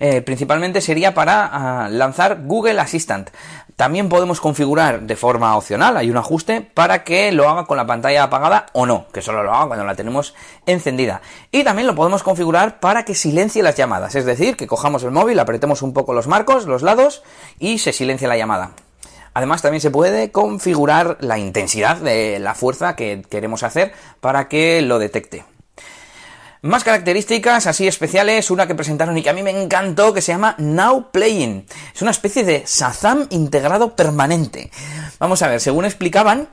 eh, 0.00 0.22
principalmente 0.22 0.80
sería 0.80 1.14
para 1.14 1.46
ah, 1.46 1.88
lanzar 1.88 2.42
Google 2.44 2.80
Assistant. 2.80 3.30
También 3.76 4.08
podemos 4.08 4.40
configurar 4.40 5.02
de 5.02 5.16
forma 5.16 5.54
opcional, 5.56 5.98
hay 5.98 6.08
un 6.08 6.16
ajuste 6.16 6.62
para 6.62 7.04
que 7.04 7.30
lo 7.30 7.48
haga 7.48 7.66
con 7.66 7.76
la 7.76 7.86
pantalla 7.86 8.22
apagada 8.22 8.66
o 8.72 8.86
no, 8.86 9.06
que 9.12 9.20
solo 9.20 9.42
lo 9.42 9.52
haga 9.52 9.66
cuando 9.66 9.84
la 9.84 9.94
tenemos 9.94 10.34
encendida. 10.64 11.20
Y 11.52 11.62
también 11.62 11.86
lo 11.86 11.94
podemos 11.94 12.22
configurar 12.22 12.80
para 12.80 13.04
que 13.04 13.14
silencie 13.14 13.62
las 13.62 13.76
llamadas, 13.76 14.14
es 14.14 14.24
decir, 14.24 14.56
que 14.56 14.66
cojamos 14.66 15.02
el 15.02 15.10
móvil, 15.10 15.38
apretemos 15.38 15.82
un 15.82 15.92
poco 15.92 16.14
los 16.14 16.26
marcos, 16.26 16.66
los 16.66 16.82
lados 16.82 17.22
y 17.58 17.78
se 17.78 17.92
silencia 17.92 18.28
la 18.28 18.38
llamada. 18.38 18.70
Además 19.34 19.60
también 19.60 19.82
se 19.82 19.90
puede 19.90 20.32
configurar 20.32 21.18
la 21.20 21.38
intensidad 21.38 21.98
de 21.98 22.38
la 22.38 22.54
fuerza 22.54 22.96
que 22.96 23.22
queremos 23.28 23.62
hacer 23.62 23.92
para 24.22 24.48
que 24.48 24.80
lo 24.80 24.98
detecte. 24.98 25.44
Más 26.66 26.82
características 26.82 27.68
así 27.68 27.86
especiales, 27.86 28.50
una 28.50 28.66
que 28.66 28.74
presentaron 28.74 29.16
y 29.16 29.22
que 29.22 29.30
a 29.30 29.32
mí 29.32 29.44
me 29.44 29.50
encantó, 29.50 30.12
que 30.12 30.20
se 30.20 30.32
llama 30.32 30.56
Now 30.58 31.12
Playing. 31.12 31.64
Es 31.94 32.02
una 32.02 32.10
especie 32.10 32.42
de 32.42 32.64
Shazam 32.66 33.28
integrado 33.30 33.94
permanente. 33.94 34.72
Vamos 35.20 35.42
a 35.42 35.48
ver, 35.48 35.60
según 35.60 35.84
explicaban, 35.84 36.48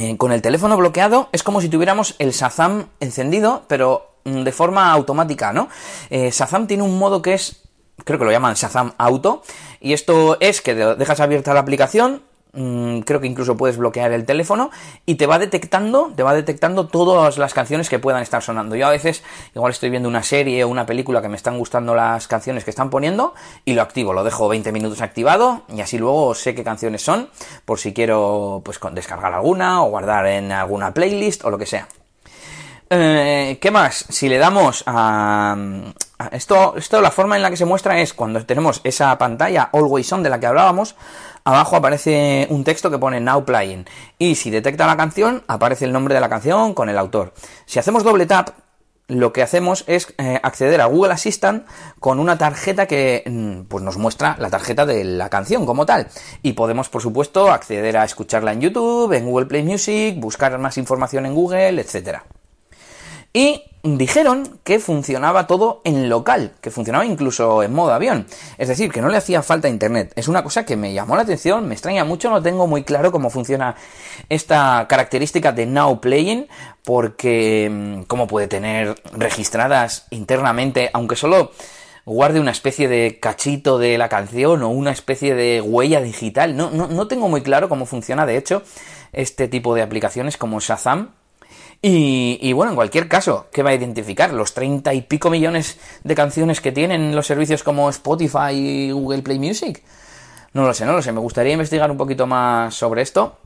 eh, 0.00 0.16
con 0.16 0.32
el 0.32 0.42
teléfono 0.42 0.76
bloqueado 0.76 1.28
es 1.30 1.44
como 1.44 1.60
si 1.60 1.68
tuviéramos 1.68 2.16
el 2.18 2.32
Shazam 2.32 2.88
encendido, 2.98 3.62
pero 3.68 4.16
mm, 4.24 4.42
de 4.42 4.50
forma 4.50 4.90
automática, 4.90 5.52
¿no? 5.52 5.68
Eh, 6.10 6.32
tiene 6.66 6.82
un 6.82 6.98
modo 6.98 7.22
que 7.22 7.34
es, 7.34 7.62
creo 8.04 8.18
que 8.18 8.24
lo 8.24 8.32
llaman 8.32 8.54
Shazam 8.54 8.92
Auto, 8.98 9.44
y 9.80 9.92
esto 9.92 10.36
es 10.40 10.60
que 10.62 10.74
dejas 10.74 11.20
abierta 11.20 11.54
la 11.54 11.60
aplicación, 11.60 12.22
creo 12.52 13.20
que 13.20 13.26
incluso 13.26 13.56
puedes 13.56 13.78
bloquear 13.78 14.12
el 14.12 14.26
teléfono 14.26 14.70
y 15.06 15.14
te 15.14 15.26
va 15.26 15.38
detectando, 15.38 16.12
te 16.14 16.22
va 16.22 16.34
detectando 16.34 16.86
todas 16.86 17.38
las 17.38 17.54
canciones 17.54 17.88
que 17.88 17.98
puedan 17.98 18.22
estar 18.22 18.42
sonando. 18.42 18.76
Yo 18.76 18.86
a 18.86 18.90
veces 18.90 19.22
igual 19.54 19.72
estoy 19.72 19.88
viendo 19.88 20.08
una 20.08 20.22
serie 20.22 20.62
o 20.64 20.68
una 20.68 20.84
película 20.84 21.22
que 21.22 21.28
me 21.28 21.36
están 21.36 21.58
gustando 21.58 21.94
las 21.94 22.28
canciones 22.28 22.64
que 22.64 22.70
están 22.70 22.90
poniendo 22.90 23.34
y 23.64 23.72
lo 23.72 23.82
activo, 23.82 24.12
lo 24.12 24.22
dejo 24.22 24.48
20 24.48 24.70
minutos 24.70 25.00
activado 25.00 25.62
y 25.74 25.80
así 25.80 25.96
luego 25.96 26.34
sé 26.34 26.54
qué 26.54 26.62
canciones 26.62 27.02
son 27.02 27.30
por 27.64 27.78
si 27.78 27.94
quiero 27.94 28.60
pues 28.64 28.78
descargar 28.92 29.32
alguna 29.32 29.82
o 29.82 29.88
guardar 29.88 30.26
en 30.26 30.52
alguna 30.52 30.92
playlist 30.92 31.44
o 31.44 31.50
lo 31.50 31.56
que 31.56 31.66
sea. 31.66 31.88
Eh, 32.94 33.56
¿Qué 33.58 33.70
más? 33.70 34.04
Si 34.10 34.28
le 34.28 34.36
damos 34.36 34.84
a, 34.84 35.56
esto, 36.30 36.74
esto, 36.76 37.00
la 37.00 37.10
forma 37.10 37.36
en 37.36 37.42
la 37.42 37.48
que 37.48 37.56
se 37.56 37.64
muestra 37.64 37.98
es 37.98 38.12
cuando 38.12 38.44
tenemos 38.44 38.82
esa 38.84 39.16
pantalla 39.16 39.70
Always 39.72 40.12
On 40.12 40.22
de 40.22 40.28
la 40.28 40.38
que 40.38 40.44
hablábamos, 40.44 40.94
abajo 41.44 41.76
aparece 41.76 42.46
un 42.50 42.64
texto 42.64 42.90
que 42.90 42.98
pone 42.98 43.20
Now 43.20 43.44
Playing. 43.44 43.86
Y 44.18 44.34
si 44.34 44.50
detecta 44.50 44.86
la 44.86 44.96
canción, 44.96 45.42
aparece 45.46 45.84
el 45.84 45.92
nombre 45.92 46.14
de 46.14 46.20
la 46.20 46.28
canción 46.28 46.74
con 46.74 46.88
el 46.88 46.98
autor. 46.98 47.34
Si 47.66 47.78
hacemos 47.78 48.04
doble 48.04 48.26
tap, 48.26 48.50
lo 49.08 49.32
que 49.32 49.42
hacemos 49.42 49.84
es 49.88 50.14
eh, 50.18 50.40
acceder 50.42 50.80
a 50.80 50.86
Google 50.86 51.12
Assistant 51.12 51.66
con 51.98 52.18
una 52.18 52.38
tarjeta 52.38 52.86
que 52.86 53.22
mm, 53.26 53.68
pues 53.68 53.84
nos 53.84 53.98
muestra 53.98 54.36
la 54.38 54.48
tarjeta 54.48 54.86
de 54.86 55.04
la 55.04 55.28
canción 55.28 55.66
como 55.66 55.86
tal. 55.86 56.08
Y 56.42 56.52
podemos, 56.54 56.88
por 56.88 57.02
supuesto, 57.02 57.50
acceder 57.50 57.96
a 57.96 58.04
escucharla 58.04 58.52
en 58.52 58.60
YouTube, 58.60 59.12
en 59.12 59.26
Google 59.26 59.46
Play 59.46 59.62
Music, 59.62 60.18
buscar 60.18 60.56
más 60.58 60.78
información 60.78 61.26
en 61.26 61.34
Google, 61.34 61.80
etcétera. 61.80 62.24
Y 63.32 63.62
dijeron 63.82 64.60
que 64.62 64.78
funcionaba 64.78 65.46
todo 65.46 65.80
en 65.84 66.08
local, 66.08 66.52
que 66.60 66.70
funcionaba 66.70 67.04
incluso 67.04 67.62
en 67.62 67.72
modo 67.72 67.92
avión. 67.92 68.26
Es 68.58 68.68
decir, 68.68 68.92
que 68.92 69.02
no 69.02 69.08
le 69.08 69.16
hacía 69.16 69.42
falta 69.42 69.68
internet. 69.68 70.12
Es 70.14 70.28
una 70.28 70.44
cosa 70.44 70.64
que 70.64 70.76
me 70.76 70.92
llamó 70.92 71.16
la 71.16 71.22
atención, 71.22 71.66
me 71.66 71.74
extraña 71.74 72.04
mucho, 72.04 72.30
no 72.30 72.42
tengo 72.42 72.66
muy 72.66 72.84
claro 72.84 73.10
cómo 73.10 73.30
funciona 73.30 73.74
esta 74.28 74.86
característica 74.88 75.52
de 75.52 75.66
Now 75.66 76.00
Playing, 76.00 76.46
porque 76.84 77.68
mm, 77.70 78.02
cómo 78.02 78.26
puede 78.26 78.46
tener 78.46 78.94
registradas 79.12 80.06
internamente, 80.10 80.90
aunque 80.92 81.16
solo 81.16 81.50
guarde 82.04 82.40
una 82.40 82.50
especie 82.50 82.88
de 82.88 83.18
cachito 83.20 83.78
de 83.78 83.98
la 83.98 84.08
canción 84.08 84.62
o 84.62 84.68
una 84.68 84.92
especie 84.92 85.34
de 85.34 85.60
huella 85.60 86.00
digital. 86.00 86.56
No, 86.56 86.70
no, 86.70 86.86
no 86.86 87.08
tengo 87.08 87.28
muy 87.28 87.42
claro 87.42 87.68
cómo 87.68 87.86
funciona, 87.86 88.26
de 88.26 88.36
hecho, 88.36 88.62
este 89.12 89.48
tipo 89.48 89.74
de 89.74 89.82
aplicaciones 89.82 90.36
como 90.36 90.60
Shazam 90.60 91.10
y, 91.84 92.52
bueno, 92.52 92.70
en 92.70 92.76
cualquier 92.76 93.08
caso, 93.08 93.48
¿qué 93.52 93.64
va 93.64 93.70
a 93.70 93.74
identificar? 93.74 94.32
Los 94.32 94.54
treinta 94.54 94.94
y 94.94 95.02
pico 95.02 95.30
millones 95.30 95.78
de 96.04 96.14
canciones 96.14 96.60
que 96.60 96.70
tienen 96.70 97.16
los 97.16 97.26
servicios 97.26 97.64
como 97.64 97.90
Spotify 97.90 98.52
y 98.52 98.92
Google 98.92 99.22
Play 99.22 99.40
Music. 99.40 99.82
No 100.52 100.64
lo 100.64 100.74
sé, 100.74 100.84
no 100.86 100.92
lo 100.92 101.02
sé. 101.02 101.10
Me 101.10 101.18
gustaría 101.18 101.54
investigar 101.54 101.90
un 101.90 101.96
poquito 101.96 102.24
más 102.26 102.72
sobre 102.74 103.02
esto. 103.02 103.36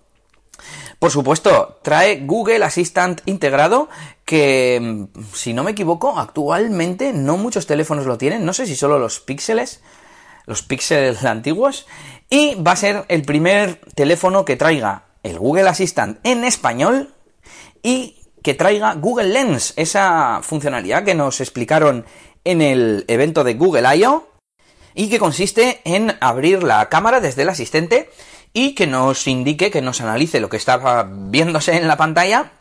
Por 0.98 1.10
supuesto, 1.10 1.78
trae 1.82 2.26
Google 2.26 2.62
Assistant 2.62 3.22
integrado 3.24 3.88
que, 4.26 5.06
si 5.32 5.54
no 5.54 5.64
me 5.64 5.70
equivoco, 5.70 6.18
actualmente 6.18 7.14
no 7.14 7.38
muchos 7.38 7.66
teléfonos 7.66 8.04
lo 8.04 8.18
tienen. 8.18 8.44
No 8.44 8.52
sé 8.52 8.66
si 8.66 8.76
solo 8.76 8.98
los 8.98 9.18
píxeles, 9.20 9.82
los 10.44 10.62
píxeles 10.62 11.24
antiguos. 11.24 11.86
Y 12.28 12.54
va 12.56 12.72
a 12.72 12.76
ser 12.76 13.06
el 13.08 13.22
primer 13.22 13.80
teléfono 13.94 14.44
que 14.44 14.56
traiga 14.56 15.04
el 15.22 15.38
Google 15.38 15.68
Assistant 15.68 16.18
en 16.22 16.44
español 16.44 17.14
y 17.82 18.15
que 18.46 18.54
traiga 18.54 18.94
Google 18.94 19.30
Lens, 19.30 19.72
esa 19.74 20.38
funcionalidad 20.40 21.02
que 21.02 21.16
nos 21.16 21.40
explicaron 21.40 22.06
en 22.44 22.62
el 22.62 23.04
evento 23.08 23.42
de 23.42 23.54
Google 23.54 23.96
I.O. 23.96 24.28
y 24.94 25.08
que 25.08 25.18
consiste 25.18 25.80
en 25.82 26.16
abrir 26.20 26.62
la 26.62 26.88
cámara 26.88 27.18
desde 27.18 27.42
el 27.42 27.48
asistente 27.48 28.08
y 28.52 28.76
que 28.76 28.86
nos 28.86 29.26
indique, 29.26 29.72
que 29.72 29.82
nos 29.82 30.00
analice 30.00 30.38
lo 30.38 30.48
que 30.48 30.58
está 30.58 31.08
viéndose 31.10 31.76
en 31.76 31.88
la 31.88 31.96
pantalla 31.96 32.52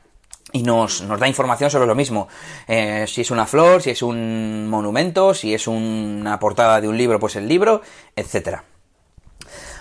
y 0.54 0.64
nos, 0.64 1.04
nos, 1.04 1.20
da 1.20 1.28
información 1.28 1.70
sobre 1.70 1.86
lo 1.86 1.94
mismo. 1.94 2.30
Eh, 2.68 3.06
si 3.08 3.22
es 3.22 3.30
una 3.30 3.46
flor, 3.46 3.84
si 3.84 3.92
es 3.92 4.02
un 4.02 4.68
monumento, 4.68 5.36
si 5.36 5.54
es 5.54 5.68
una 5.68 6.40
portada 6.40 6.82
de 6.82 6.88
un 6.88 6.98
libro, 6.98 7.20
pues 7.20 7.36
el 7.36 7.48
libro, 7.48 7.84
etc. 8.16 8.62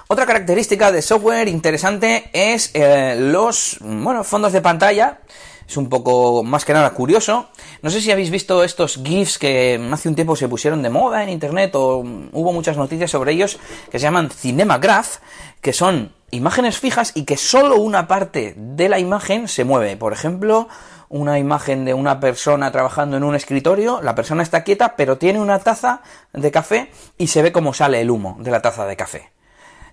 Otra 0.09 0.27
característica 0.27 0.93
de 0.93 1.01
software 1.01 1.49
interesante 1.49 2.29
es 2.35 2.73
eh, 2.75 3.17
los 3.19 3.79
bueno, 3.81 4.23
fondos 4.23 4.53
de 4.53 4.61
pantalla 4.61 5.21
es 5.67 5.77
un 5.77 5.89
poco 5.89 6.43
más 6.43 6.65
que 6.65 6.73
nada 6.73 6.91
curioso. 6.91 7.49
No 7.83 7.91
sé 7.91 8.01
si 8.01 8.11
habéis 8.11 8.31
visto 8.31 8.65
estos 8.65 9.01
GIFs 9.03 9.39
que 9.39 9.89
hace 9.93 10.09
un 10.09 10.15
tiempo 10.15 10.37
se 10.37 10.49
pusieron 10.49 10.83
de 10.83 10.91
moda 10.91 11.23
en 11.23 11.29
internet 11.29 11.75
o 11.75 11.99
hubo 12.33 12.53
muchas 12.53 12.77
noticias 12.77 13.11
sobre 13.11 13.33
ellos 13.33 13.59
que 13.91 13.99
se 13.99 14.05
llaman 14.05 14.31
Cinemagraph, 14.31 15.19
que 15.61 15.73
son 15.73 16.13
imágenes 16.31 16.79
fijas 16.79 17.13
y 17.15 17.25
que 17.25 17.37
solo 17.37 17.77
una 17.77 18.07
parte 18.09 18.55
de 18.57 18.89
la 18.89 18.99
imagen 18.99 19.49
se 19.49 19.65
mueve. 19.65 19.97
Por 19.97 20.13
ejemplo, 20.13 20.69
una 21.09 21.39
imagen 21.39 21.85
de 21.85 21.95
una 21.95 22.21
persona 22.21 22.73
trabajando 22.73 23.17
en 23.17 23.25
un 23.25 23.35
escritorio, 23.35 24.01
la 24.03 24.15
persona 24.15 24.43
está 24.43 24.65
quieta, 24.65 24.97
pero 24.97 25.19
tiene 25.19 25.41
una 25.41 25.61
taza 25.61 26.03
de 26.33 26.51
café 26.51 26.91
y 27.19 27.29
se 27.29 27.43
ve 27.43 27.53
cómo 27.53 27.73
sale 27.73 28.01
el 28.01 28.11
humo 28.11 28.37
de 28.41 28.51
la 28.51 28.63
taza 28.63 28.87
de 28.87 28.97
café. 28.97 29.34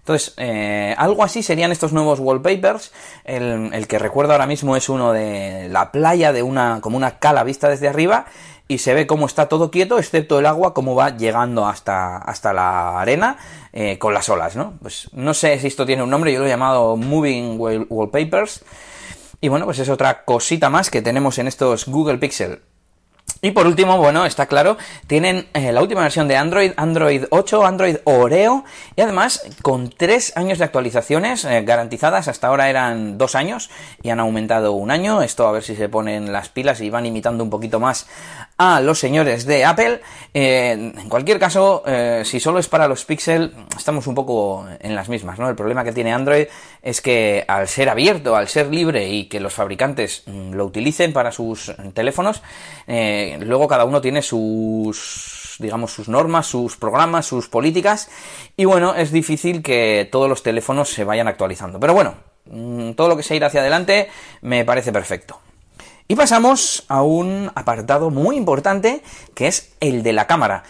Entonces, 0.01 0.33
eh, 0.37 0.95
algo 0.97 1.23
así 1.23 1.43
serían 1.43 1.71
estos 1.71 1.93
nuevos 1.93 2.19
wallpapers. 2.19 2.91
El, 3.23 3.87
que 3.87 3.99
recuerdo 3.99 4.33
ahora 4.33 4.47
mismo 4.47 4.75
es 4.75 4.89
uno 4.89 5.13
de 5.13 5.69
la 5.69 5.91
playa, 5.91 6.33
de 6.33 6.41
una, 6.41 6.79
como 6.81 6.97
una 6.97 7.19
cala 7.19 7.43
vista 7.43 7.69
desde 7.69 7.87
arriba, 7.87 8.25
y 8.67 8.79
se 8.79 8.95
ve 8.95 9.05
cómo 9.05 9.27
está 9.27 9.47
todo 9.47 9.69
quieto, 9.69 9.99
excepto 9.99 10.39
el 10.39 10.47
agua, 10.47 10.73
cómo 10.73 10.95
va 10.95 11.15
llegando 11.15 11.67
hasta, 11.67 12.17
hasta 12.17 12.51
la 12.51 12.99
arena 12.99 13.37
eh, 13.73 13.99
con 13.99 14.13
las 14.13 14.27
olas, 14.29 14.55
¿no? 14.55 14.73
Pues 14.81 15.09
no 15.13 15.33
sé 15.35 15.59
si 15.59 15.67
esto 15.67 15.85
tiene 15.85 16.03
un 16.03 16.09
nombre, 16.09 16.33
yo 16.33 16.39
lo 16.39 16.45
he 16.45 16.49
llamado 16.49 16.97
Moving 16.97 17.57
Wallpapers. 17.59 18.63
Y 19.39 19.49
bueno, 19.49 19.65
pues 19.65 19.79
es 19.79 19.89
otra 19.89 20.23
cosita 20.23 20.69
más 20.69 20.89
que 20.89 21.01
tenemos 21.01 21.37
en 21.37 21.47
estos 21.47 21.85
Google 21.85 22.17
Pixel. 22.17 22.61
Y 23.43 23.51
por 23.51 23.65
último, 23.65 23.97
bueno, 23.97 24.23
está 24.27 24.45
claro, 24.45 24.77
tienen 25.07 25.47
eh, 25.55 25.71
la 25.71 25.81
última 25.81 26.01
versión 26.01 26.27
de 26.27 26.37
Android, 26.37 26.73
Android 26.77 27.23
8, 27.31 27.65
Android 27.65 27.97
Oreo, 28.03 28.65
y 28.95 29.01
además 29.01 29.41
con 29.63 29.89
tres 29.89 30.37
años 30.37 30.59
de 30.59 30.65
actualizaciones 30.65 31.43
eh, 31.45 31.63
garantizadas, 31.63 32.27
hasta 32.27 32.45
ahora 32.45 32.69
eran 32.69 33.17
dos 33.17 33.33
años 33.33 33.71
y 34.03 34.11
han 34.11 34.19
aumentado 34.19 34.73
un 34.73 34.91
año, 34.91 35.23
esto 35.23 35.47
a 35.47 35.51
ver 35.53 35.63
si 35.63 35.75
se 35.75 35.89
ponen 35.89 36.31
las 36.31 36.49
pilas 36.49 36.81
y 36.81 36.91
van 36.91 37.07
imitando 37.07 37.43
un 37.43 37.49
poquito 37.49 37.79
más 37.79 38.05
a 38.59 38.79
los 38.79 38.99
señores 38.99 39.47
de 39.47 39.65
Apple. 39.65 40.01
Eh, 40.35 40.93
en 40.95 41.09
cualquier 41.09 41.39
caso, 41.39 41.83
si 42.23 42.39
solo 42.39 42.59
es 42.59 42.67
para 42.67 42.87
los 42.87 43.05
Pixel, 43.05 43.55
estamos 43.75 44.05
un 44.05 44.13
poco 44.13 44.67
en 44.79 44.93
las 44.93 45.09
mismas, 45.09 45.39
¿no? 45.39 45.49
El 45.49 45.55
problema 45.55 45.83
que 45.83 45.91
tiene 45.91 46.13
Android 46.13 46.45
es 46.83 47.01
que 47.01 47.43
al 47.47 47.67
ser 47.67 47.89
abierto, 47.89 48.35
al 48.35 48.47
ser 48.47 48.67
libre 48.67 49.09
y 49.09 49.25
que 49.25 49.39
los 49.39 49.55
fabricantes 49.55 50.23
mm, 50.27 50.53
lo 50.53 50.65
utilicen 50.65 51.11
para 51.11 51.31
sus 51.31 51.73
teléfonos, 51.95 52.43
luego 53.39 53.67
cada 53.67 53.85
uno 53.85 54.01
tiene 54.01 54.21
sus, 54.21 55.55
digamos, 55.59 55.91
sus 55.91 56.09
normas, 56.09 56.47
sus 56.47 56.77
programas, 56.77 57.25
sus 57.25 57.47
políticas, 57.47 58.09
y 58.57 58.65
bueno, 58.65 58.95
es 58.95 59.11
difícil 59.11 59.61
que 59.61 60.07
todos 60.11 60.29
los 60.29 60.43
teléfonos 60.43 60.89
se 60.89 61.03
vayan 61.03 61.27
actualizando. 61.27 61.79
Pero 61.79 61.93
bueno, 61.93 62.15
mm, 62.45 62.91
todo 62.91 63.07
lo 63.07 63.17
que 63.17 63.23
se 63.23 63.35
irá 63.35 63.47
hacia 63.47 63.61
adelante 63.61 64.09
me 64.41 64.65
parece 64.65 64.91
perfecto. 64.91 65.39
Y 66.07 66.15
pasamos 66.15 66.83
a 66.89 67.03
un 67.03 67.51
apartado 67.55 68.09
muy 68.09 68.35
importante 68.35 69.01
que 69.33 69.47
es 69.47 69.73
el 69.79 70.03
de 70.03 70.13
la 70.13 70.27
cámara. 70.27 70.63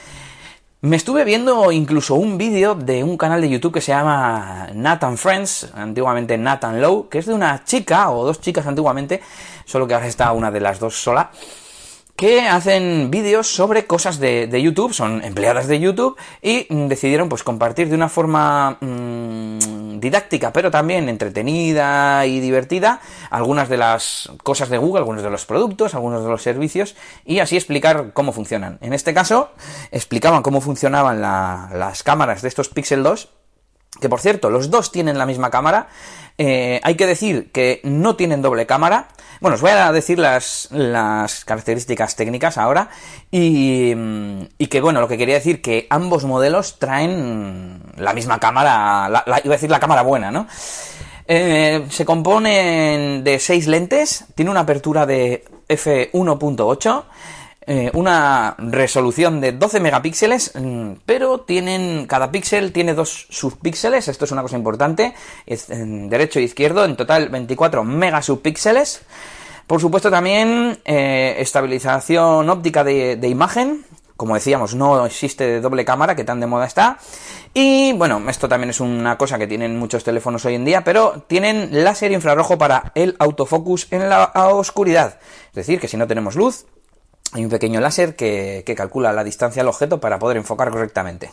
Me 0.84 0.96
estuve 0.96 1.24
viendo 1.24 1.72
incluso 1.72 2.16
un 2.16 2.40
vídeo 2.40 2.74
de 2.74 3.04
un 3.04 3.16
canal 3.16 3.40
de 3.40 3.50
YouTube 3.50 3.74
que 3.74 3.82
se 3.82 3.92
llama 3.92 4.68
Nathan 4.74 5.16
Friends, 5.16 5.70
antiguamente 5.76 6.40
Nathan 6.40 6.82
Low, 6.82 7.08
que 7.08 7.20
es 7.20 7.28
de 7.28 7.36
una 7.36 7.64
chica, 7.64 8.10
o 8.10 8.26
dos 8.26 8.42
chicas 8.42 8.66
antiguamente, 8.66 9.22
solo 9.66 9.88
que 9.88 9.94
ahora 9.94 10.08
está 10.08 10.32
una 10.32 10.50
de 10.50 10.60
las 10.60 10.80
dos 10.80 10.96
sola, 11.00 11.30
que 12.22 12.48
hacen 12.48 13.10
vídeos 13.10 13.48
sobre 13.48 13.88
cosas 13.88 14.20
de, 14.20 14.62
YouTube, 14.62 14.94
son 14.94 15.24
empleadas 15.24 15.66
de 15.68 15.80
YouTube 15.80 16.20
y 16.40 16.68
mm, 16.70 16.86
decidieron 16.86 17.30
pues 17.30 17.42
compartir 17.42 17.90
de 17.90 17.96
una 17.96 18.10
forma 18.10 18.78
mm, 18.80 20.00
didáctica 20.00 20.54
pero 20.54 20.70
también 20.70 21.10
entretenida 21.10 22.24
y 22.28 22.40
divertida 22.40 23.02
algunas 23.32 23.70
de 23.70 23.78
las 23.78 24.30
cosas 24.44 24.70
de 24.70 24.78
Google, 24.78 25.00
algunos 25.00 25.24
de 25.24 25.32
los 25.32 25.48
productos, 25.48 25.96
algunos 25.96 26.24
de 26.24 26.30
los 26.30 26.44
servicios 26.44 26.96
y 27.26 27.40
así 27.40 27.56
explicar 27.58 28.14
cómo 28.14 28.34
funcionan. 28.34 28.78
En 28.82 28.94
este 28.94 29.16
caso 29.16 29.50
explicaban 29.90 30.44
cómo 30.44 30.62
funcionaban 30.62 31.22
las 31.22 32.04
cámaras 32.04 32.44
de 32.44 32.50
estos 32.50 32.70
Pixel 32.70 33.02
2 33.02 33.30
que 34.00 34.10
por 34.10 34.22
cierto, 34.22 34.50
los 34.50 34.70
dos 34.70 34.92
tienen 34.92 35.18
la 35.18 35.26
misma 35.26 35.50
cámara. 35.50 35.88
Eh, 36.44 36.82
hay 36.82 36.96
que 36.96 37.06
decir 37.06 37.52
que 37.52 37.82
no 37.84 38.16
tienen 38.16 38.42
doble 38.42 38.66
cámara. 38.66 39.10
Bueno, 39.42 39.54
os 39.54 39.62
voy 39.62 39.70
a 39.70 39.92
decir 39.92 40.18
las, 40.18 40.70
las 40.72 41.46
características 41.46 42.16
técnicas 42.16 42.58
ahora. 42.58 42.90
Y, 43.30 43.94
que, 44.68 44.82
bueno, 44.82 45.02
lo 45.02 45.08
que 45.08 45.20
quería 45.20 45.36
decir 45.36 45.62
que 45.62 45.86
ambos 45.92 46.26
modelos 46.26 46.80
traen 46.80 47.84
la 47.96 48.14
misma 48.14 48.40
cámara, 48.40 49.08
la, 49.08 49.24
iba 49.44 49.54
a 49.54 49.58
decir 49.58 49.70
la 49.70 49.80
cámara 49.80 50.02
buena, 50.02 50.32
¿no? 50.32 50.48
Eh, 51.28 51.86
se 51.92 52.06
componen 52.06 53.24
de 53.24 53.38
seis 53.38 53.68
lentes, 53.68 54.26
tiene 54.34 54.50
una 54.50 54.62
apertura 54.62 55.06
de 55.06 55.46
f1.8 55.70 57.04
eh, 57.68 57.92
una 57.94 58.56
resolución 58.58 59.40
de 59.40 59.52
12 59.52 59.80
megapíxeles, 59.80 60.54
mm, 60.56 60.94
pero 61.06 61.42
tienen 61.42 62.08
cada 62.08 62.32
píxel 62.32 62.72
tiene 62.72 62.96
dos 62.96 63.28
subpíxeles, 63.30 64.08
esto 64.08 64.26
es 64.26 64.32
una 64.32 64.42
cosa 64.42 64.58
importante, 64.58 65.14
es 65.46 65.70
en 65.70 66.10
derecho 66.10 66.40
e 66.40 66.44
izquierdo, 66.44 66.84
en 66.86 66.96
total 66.96 67.30
24 67.30 67.84
megasubpíxeles. 67.84 69.02
Por 69.68 69.80
supuesto 69.80 70.10
también 70.10 70.80
eh, 70.86 71.36
estabilización 71.38 72.50
óptica 72.50 72.84
de, 72.84 73.16
de 73.16 73.28
imagen, 73.30 73.86
como 74.18 74.34
decíamos, 74.34 74.74
no 74.74 75.06
existe 75.06 75.62
doble 75.62 75.86
cámara, 75.86 76.16
que 76.16 76.24
tan 76.24 76.40
de 76.40 76.48
moda 76.48 76.66
está. 76.66 76.98
Y 77.54 77.94
bueno, 77.94 78.22
esto 78.28 78.50
también 78.50 78.72
es 78.72 78.80
una 78.80 79.18
cosa 79.18 79.38
que 79.38 79.48
tienen 79.48 79.78
muchos 79.78 80.04
teléfonos 80.04 80.46
hoy 80.46 80.56
en 80.56 80.66
día, 80.66 80.84
pero 80.84 81.24
tienen 81.28 81.84
láser 81.84 82.12
infrarrojo 82.12 82.58
para 82.58 82.92
el 82.96 83.16
autofocus 83.20 83.88
en 83.92 84.10
la 84.10 84.32
oscuridad. 84.36 85.20
Es 85.50 85.56
decir, 85.56 85.80
que 85.80 85.88
si 85.88 85.98
no 85.98 86.08
tenemos 86.08 86.36
luz, 86.36 86.66
hay 87.34 87.44
un 87.44 87.50
pequeño 87.50 87.80
láser 87.80 88.16
que, 88.16 88.64
calcula 88.76 89.14
la 89.14 89.24
distancia 89.24 89.62
al 89.62 89.68
objeto 89.68 90.00
para 90.00 90.20
poder 90.20 90.38
enfocar 90.38 90.70
correctamente. 90.72 91.32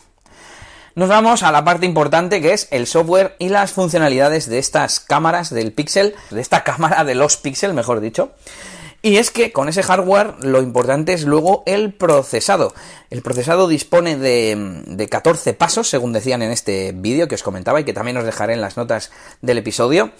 Nos 0.95 1.09
vamos 1.09 1.43
a 1.43 1.53
la 1.53 1.65
parte 1.65 1.87
importante 1.87 2.41
que 2.41 2.53
es 2.53 2.67
el 2.71 2.87
software 2.87 3.37
y 3.39 3.51
las 3.51 3.73
funcionalidades 3.73 4.49
de 4.49 4.59
estas 4.59 5.01
cámaras 5.01 5.51
del 5.51 5.73
Pixel, 5.73 6.15
de 6.31 6.41
esta 6.41 6.65
cámara 6.65 7.05
de 7.05 7.15
los 7.15 7.37
Pixel, 7.37 7.75
mejor 7.75 8.01
dicho. 8.01 8.33
Y 9.01 9.19
es 9.19 9.31
que 9.31 9.53
con 9.53 9.69
ese 9.69 9.85
hardware 9.85 10.35
lo 10.41 10.61
importante 10.61 11.13
es 11.13 11.23
luego 11.23 11.63
el 11.67 11.95
procesado. 11.95 12.75
El 13.11 13.23
procesado 13.23 13.69
dispone 13.69 14.17
de, 14.17 14.83
de 14.87 15.09
14 15.09 15.55
pasos, 15.55 15.89
según 15.89 16.13
decían 16.13 16.43
en 16.43 16.51
este 16.51 16.93
vídeo 16.93 17.29
que 17.29 17.37
os 17.37 17.45
comentaba 17.45 17.81
y 17.81 17.85
que 17.85 17.93
también 17.93 18.17
os 18.17 18.25
dejaré 18.25 18.55
en 18.55 18.61
las 18.61 18.77
notas 18.77 19.13
del 19.41 19.59
episodio 19.59 20.11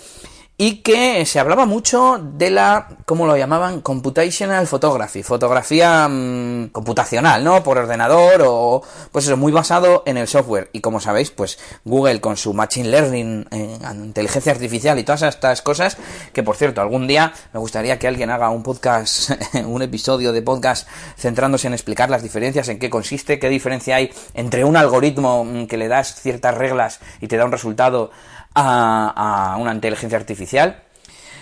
y 0.61 0.79
que 0.83 1.25
se 1.25 1.39
hablaba 1.39 1.67
mucho 1.67 2.19
de 2.21 2.51
la, 2.51 2.89
¿cómo 3.07 3.27
lo 3.27 3.37
llamaban? 3.37 3.81
Computational 3.81 4.67
Photography, 4.67 5.23
fotografía 5.23 6.09
mm, 6.09 6.71
computacional, 6.71 7.45
¿no? 7.45 7.63
Por 7.63 7.79
ordenador 7.79 8.43
o, 8.45 8.83
pues 9.13 9.27
eso, 9.27 9.37
muy 9.37 9.53
basado 9.53 10.03
en 10.05 10.17
el 10.17 10.27
software. 10.27 10.69
Y 10.73 10.81
como 10.81 10.99
sabéis, 10.99 11.31
pues 11.31 11.61
Google 11.85 12.21
con 12.21 12.37
su 12.37 12.55
Machine 12.55 12.89
Learning, 12.89 13.47
eh, 13.53 13.79
inteligencia 13.95 14.51
artificial 14.51 14.99
y 14.99 15.05
todas 15.05 15.23
estas 15.23 15.63
cosas, 15.63 15.97
que 16.33 16.43
por 16.43 16.57
cierto, 16.57 16.81
algún 16.81 17.07
día 17.07 17.33
me 17.53 17.61
gustaría 17.61 18.01
que 18.01 18.09
alguien 18.09 18.31
haga 18.31 18.51
un 18.51 18.65
podcast, 18.65 19.31
un 19.65 19.83
episodio 19.83 20.33
de 20.33 20.43
podcast 20.43 20.89
centrándose 21.17 21.69
en 21.69 21.75
explicar 21.75 22.11
las 22.11 22.25
diferencias, 22.25 22.69
en 22.69 22.81
qué 22.81 22.91
consiste, 22.91 23.39
qué 23.39 23.49
diferencia 23.49 23.95
hay 23.95 24.11
entre 24.35 24.65
un 24.65 24.77
algoritmo 24.77 25.45
mm, 25.45 25.67
que 25.69 25.77
le 25.77 25.87
das 25.87 26.21
ciertas 26.21 26.57
reglas 26.57 26.99
y 27.21 27.29
te 27.29 27.37
da 27.37 27.45
un 27.45 27.53
resultado 27.53 28.11
a, 28.55 29.57
una 29.59 29.75
inteligencia 29.75 30.19
artificial. 30.19 30.83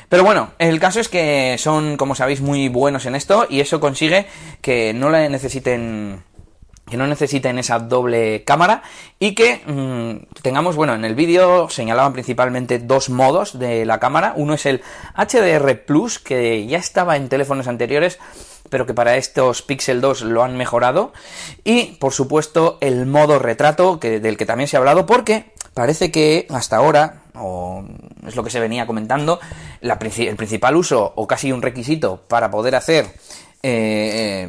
Pero 0.09 0.23
bueno, 0.23 0.53
el 0.59 0.79
caso 0.79 1.01
es 1.01 1.09
que 1.09 1.57
son, 1.59 1.97
como 1.97 2.15
sabéis, 2.15 2.41
muy 2.41 2.69
buenos 2.69 3.07
en 3.07 3.17
esto 3.17 3.47
y 3.49 3.61
eso 3.61 3.81
consigue 3.81 4.27
que 4.61 4.95
no 4.95 5.11
le 5.11 5.29
necesiten 5.29 6.23
que 6.89 6.97
no 6.97 7.09
necesiten 7.09 7.59
esa 7.59 7.81
doble 7.81 8.45
cámara 8.45 8.83
y 9.19 9.35
que 9.35 9.61
mm, 9.67 10.41
tengamos, 10.41 10.77
bueno, 10.77 10.95
en 10.95 11.05
el 11.05 11.17
vídeo 11.17 11.69
señalaban 11.69 12.13
principalmente 12.13 12.79
dos 12.79 13.11
modos 13.11 13.59
de 13.59 13.85
la 13.85 13.99
cámara. 13.99 14.35
Uno 14.37 14.55
es 14.55 14.67
el 14.67 14.83
HDR 15.17 15.85
Plus, 15.85 16.21
que 16.21 16.65
ya 16.67 16.79
estaba 16.79 17.17
en 17.17 17.29
teléfonos 17.29 17.67
anteriores, 17.67 18.21
pero 18.69 18.87
que 18.87 18.95
para 18.95 19.17
estos 19.17 19.63
Pixel 19.63 20.01
2 20.01 20.23
lo 20.23 20.43
han 20.43 20.57
mejorado. 20.57 21.13
Y, 21.65 21.97
por 21.99 22.13
supuesto, 22.13 22.79
el 22.81 23.07
modo 23.07 23.39
retrato, 23.39 24.01
que, 24.01 24.21
del 24.21 24.37
que 24.37 24.47
también 24.47 24.69
se 24.69 24.77
ha 24.77 24.81
hablado, 24.81 25.07
porque 25.07 25.53
Parece 25.77 26.11
que 26.11 26.47
hasta 26.49 26.77
ahora, 26.77 27.25
o 27.35 27.85
es 28.27 28.35
lo 28.35 28.43
que 28.43 28.49
se 28.49 28.61
venía 28.61 28.87
comentando, 28.87 29.39
el 29.83 30.37
principal 30.37 30.75
uso 30.75 31.13
o 31.17 31.27
casi 31.27 31.53
un 31.53 31.61
requisito 31.61 32.23
para 32.29 32.51
poder 32.51 32.75
hacer 32.77 33.05
eh, 33.63 34.49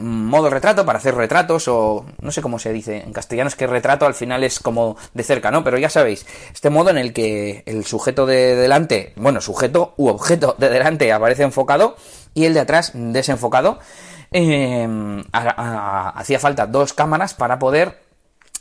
modo 0.00 0.50
retrato, 0.50 0.84
para 0.84 0.98
hacer 0.98 1.14
retratos 1.14 1.68
o 1.68 2.06
no 2.20 2.30
sé 2.30 2.42
cómo 2.42 2.58
se 2.58 2.72
dice 2.72 3.02
en 3.04 3.12
castellano, 3.12 3.48
es 3.48 3.56
que 3.56 3.66
retrato 3.66 4.06
al 4.06 4.14
final 4.14 4.44
es 4.44 4.60
como 4.60 4.96
de 5.14 5.22
cerca, 5.22 5.50
¿no? 5.50 5.64
Pero 5.64 5.78
ya 5.78 5.90
sabéis, 5.90 6.26
este 6.52 6.70
modo 6.70 6.90
en 6.90 6.98
el 6.98 7.12
que 7.12 7.62
el 7.66 7.84
sujeto 7.84 8.26
de 8.26 8.56
delante, 8.56 9.12
bueno, 9.16 9.40
sujeto 9.40 9.94
u 9.96 10.08
objeto 10.08 10.54
de 10.58 10.68
delante 10.68 11.12
aparece 11.12 11.42
enfocado 11.42 11.96
y 12.34 12.44
el 12.44 12.54
de 12.54 12.60
atrás 12.60 12.92
desenfocado, 12.94 13.78
eh, 14.32 14.88
hacía 15.32 16.38
falta 16.38 16.66
dos 16.66 16.92
cámaras 16.92 17.34
para 17.34 17.58
poder 17.58 18.05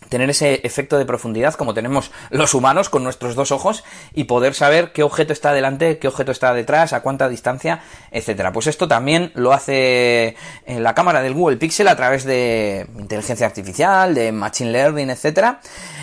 tener 0.10 0.30
ese 0.30 0.62
efecto 0.64 0.98
de 0.98 1.06
profundidad 1.06 1.54
como 1.56 1.74
tenemos 1.74 2.12
los 2.30 2.54
humanos 2.54 2.90
con 2.90 3.04
nuestros 3.04 3.36
dos 3.36 3.52
ojos 3.52 3.84
y 4.14 4.26
poder 4.26 4.54
saber 4.54 4.92
qué 4.92 5.04
objeto 5.04 5.34
está 5.34 5.54
delante, 5.54 5.98
qué 5.98 6.08
objeto 6.08 6.32
está 6.32 6.54
detrás, 6.54 6.94
a 6.94 7.02
cuánta 7.02 7.30
distancia, 7.30 7.82
etcétera. 8.12 8.52
Pues 8.52 8.68
esto 8.68 8.88
también 8.88 9.32
lo 9.36 9.54
hace 9.54 10.36
en 10.66 10.84
la 10.84 10.94
cámara 10.94 11.22
del 11.22 11.34
Google 11.34 11.58
Pixel 11.58 11.88
a 11.88 11.96
través 11.96 12.24
de 12.24 12.88
inteligencia 12.98 13.46
artificial, 13.46 14.14
de 14.14 14.32
machine 14.32 14.72
learning, 14.72 15.10
etcétera. 15.10 15.60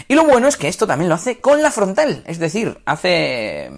Y 0.09 0.15
lo 0.15 0.25
bueno 0.25 0.49
es 0.49 0.57
que 0.57 0.69
esto 0.69 0.87
también 0.87 1.09
lo 1.09 1.15
hace 1.15 1.41
con 1.41 1.63
la 1.63 1.71
frontal, 1.71 2.23
es 2.27 2.39
decir, 2.39 2.81
hace 2.85 3.71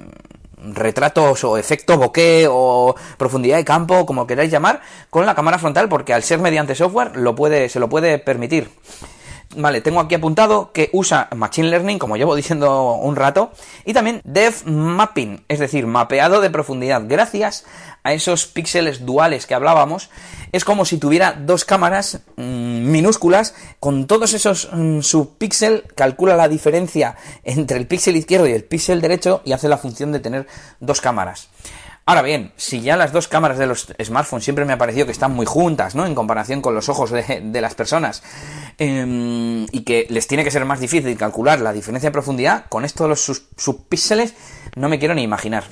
retratos 0.73 1.45
o 1.45 1.59
efecto 1.59 1.99
bokeh 1.99 2.47
o 2.51 2.95
profundidad 3.19 3.59
de 3.59 3.65
campo, 3.65 4.07
como 4.07 4.27
queráis 4.27 4.51
llamar, 4.51 4.81
con 5.11 5.27
la 5.27 5.35
cámara 5.35 5.59
frontal, 5.59 5.89
porque 5.89 6.15
al 6.15 6.23
ser 6.23 6.39
mediante 6.39 6.75
software 6.75 7.17
lo 7.17 7.35
puede, 7.35 7.69
se 7.69 7.81
lo 7.81 7.89
puede 7.89 8.19
permitir. 8.19 8.71
Vale, 9.57 9.81
tengo 9.81 10.01
aquí 10.01 10.15
apuntado 10.15 10.73
que 10.73 10.91
usa 10.93 11.29
Machine 11.35 11.69
Learning, 11.69 11.99
como 11.99 12.17
llevo 12.17 12.35
diciendo 12.35 12.95
un 12.95 13.17
rato, 13.17 13.53
y 13.85 13.93
también 13.93 14.21
Depth 14.25 14.65
Mapping, 14.65 15.45
es 15.49 15.59
decir, 15.59 15.87
mapeado 15.87 16.41
de 16.41 16.51
profundidad. 16.51 17.03
Gracias 17.07 17.65
a 18.03 18.13
esos 18.13 18.47
píxeles 18.47 19.07
duales 19.07 19.47
que 19.47 19.55
hablábamos, 19.55 20.11
es 20.53 20.65
como 20.65 20.85
si 20.85 20.99
tuviera 20.99 21.33
dos 21.33 21.65
cámaras 21.65 22.21
mmm, 22.37 22.91
minúsculas, 22.91 23.55
con 23.81 24.07
todos 24.07 24.35
esos 24.35 24.69
mmm, 24.73 25.01
subpíxeles, 25.01 25.83
calcula 25.95 26.37
la 26.37 26.49
diferencia 26.49 27.17
entre 27.45 27.79
el 27.79 27.87
píxel 27.87 28.17
izquierdo 28.17 28.47
y 28.47 28.53
el 28.53 28.65
píxel 28.65 29.01
derecho 29.01 29.41
y 29.45 29.53
hace 29.53 29.69
la 29.69 29.79
función 29.79 30.13
de 30.13 30.21
tener 30.21 30.47
dos 30.81 31.01
cámaras. 31.01 31.49
Ahora 32.07 32.21
bien, 32.21 32.53
si 32.57 32.83
ya 32.83 32.99
las 32.99 33.13
dos 33.13 33.29
cámaras 33.29 33.57
de 33.57 33.67
los 33.67 33.87
smartphones 34.03 34.45
siempre 34.45 34.67
me 34.67 34.75
ha 34.75 34.79
parecido 34.79 35.07
que 35.07 35.13
están 35.13 35.33
muy 35.33 35.47
juntas, 35.47 35.95
¿no? 35.95 36.05
En 36.05 36.15
comparación 36.15 36.61
con 36.61 36.75
los 36.75 36.91
ojos 36.91 37.11
de, 37.11 37.61
las 37.63 37.75
personas, 37.75 38.23
eh, 38.79 39.67
y 39.73 39.81
que 39.85 40.07
les 40.11 40.27
tiene 40.27 40.45
que 40.45 40.51
ser 40.51 40.67
más 40.67 40.81
difícil 40.81 41.17
calcular 41.17 41.61
la 41.61 41.73
diferencia 41.73 42.11
de 42.11 42.13
profundidad, 42.13 42.67
con 42.69 42.85
esto 42.85 43.05
de 43.05 43.11
los 43.11 43.43
subpíxeles 43.57 44.35
no 44.77 44.91
me 44.91 44.99
quiero 44.99 45.15
ni 45.15 45.23
imaginar. 45.23 45.65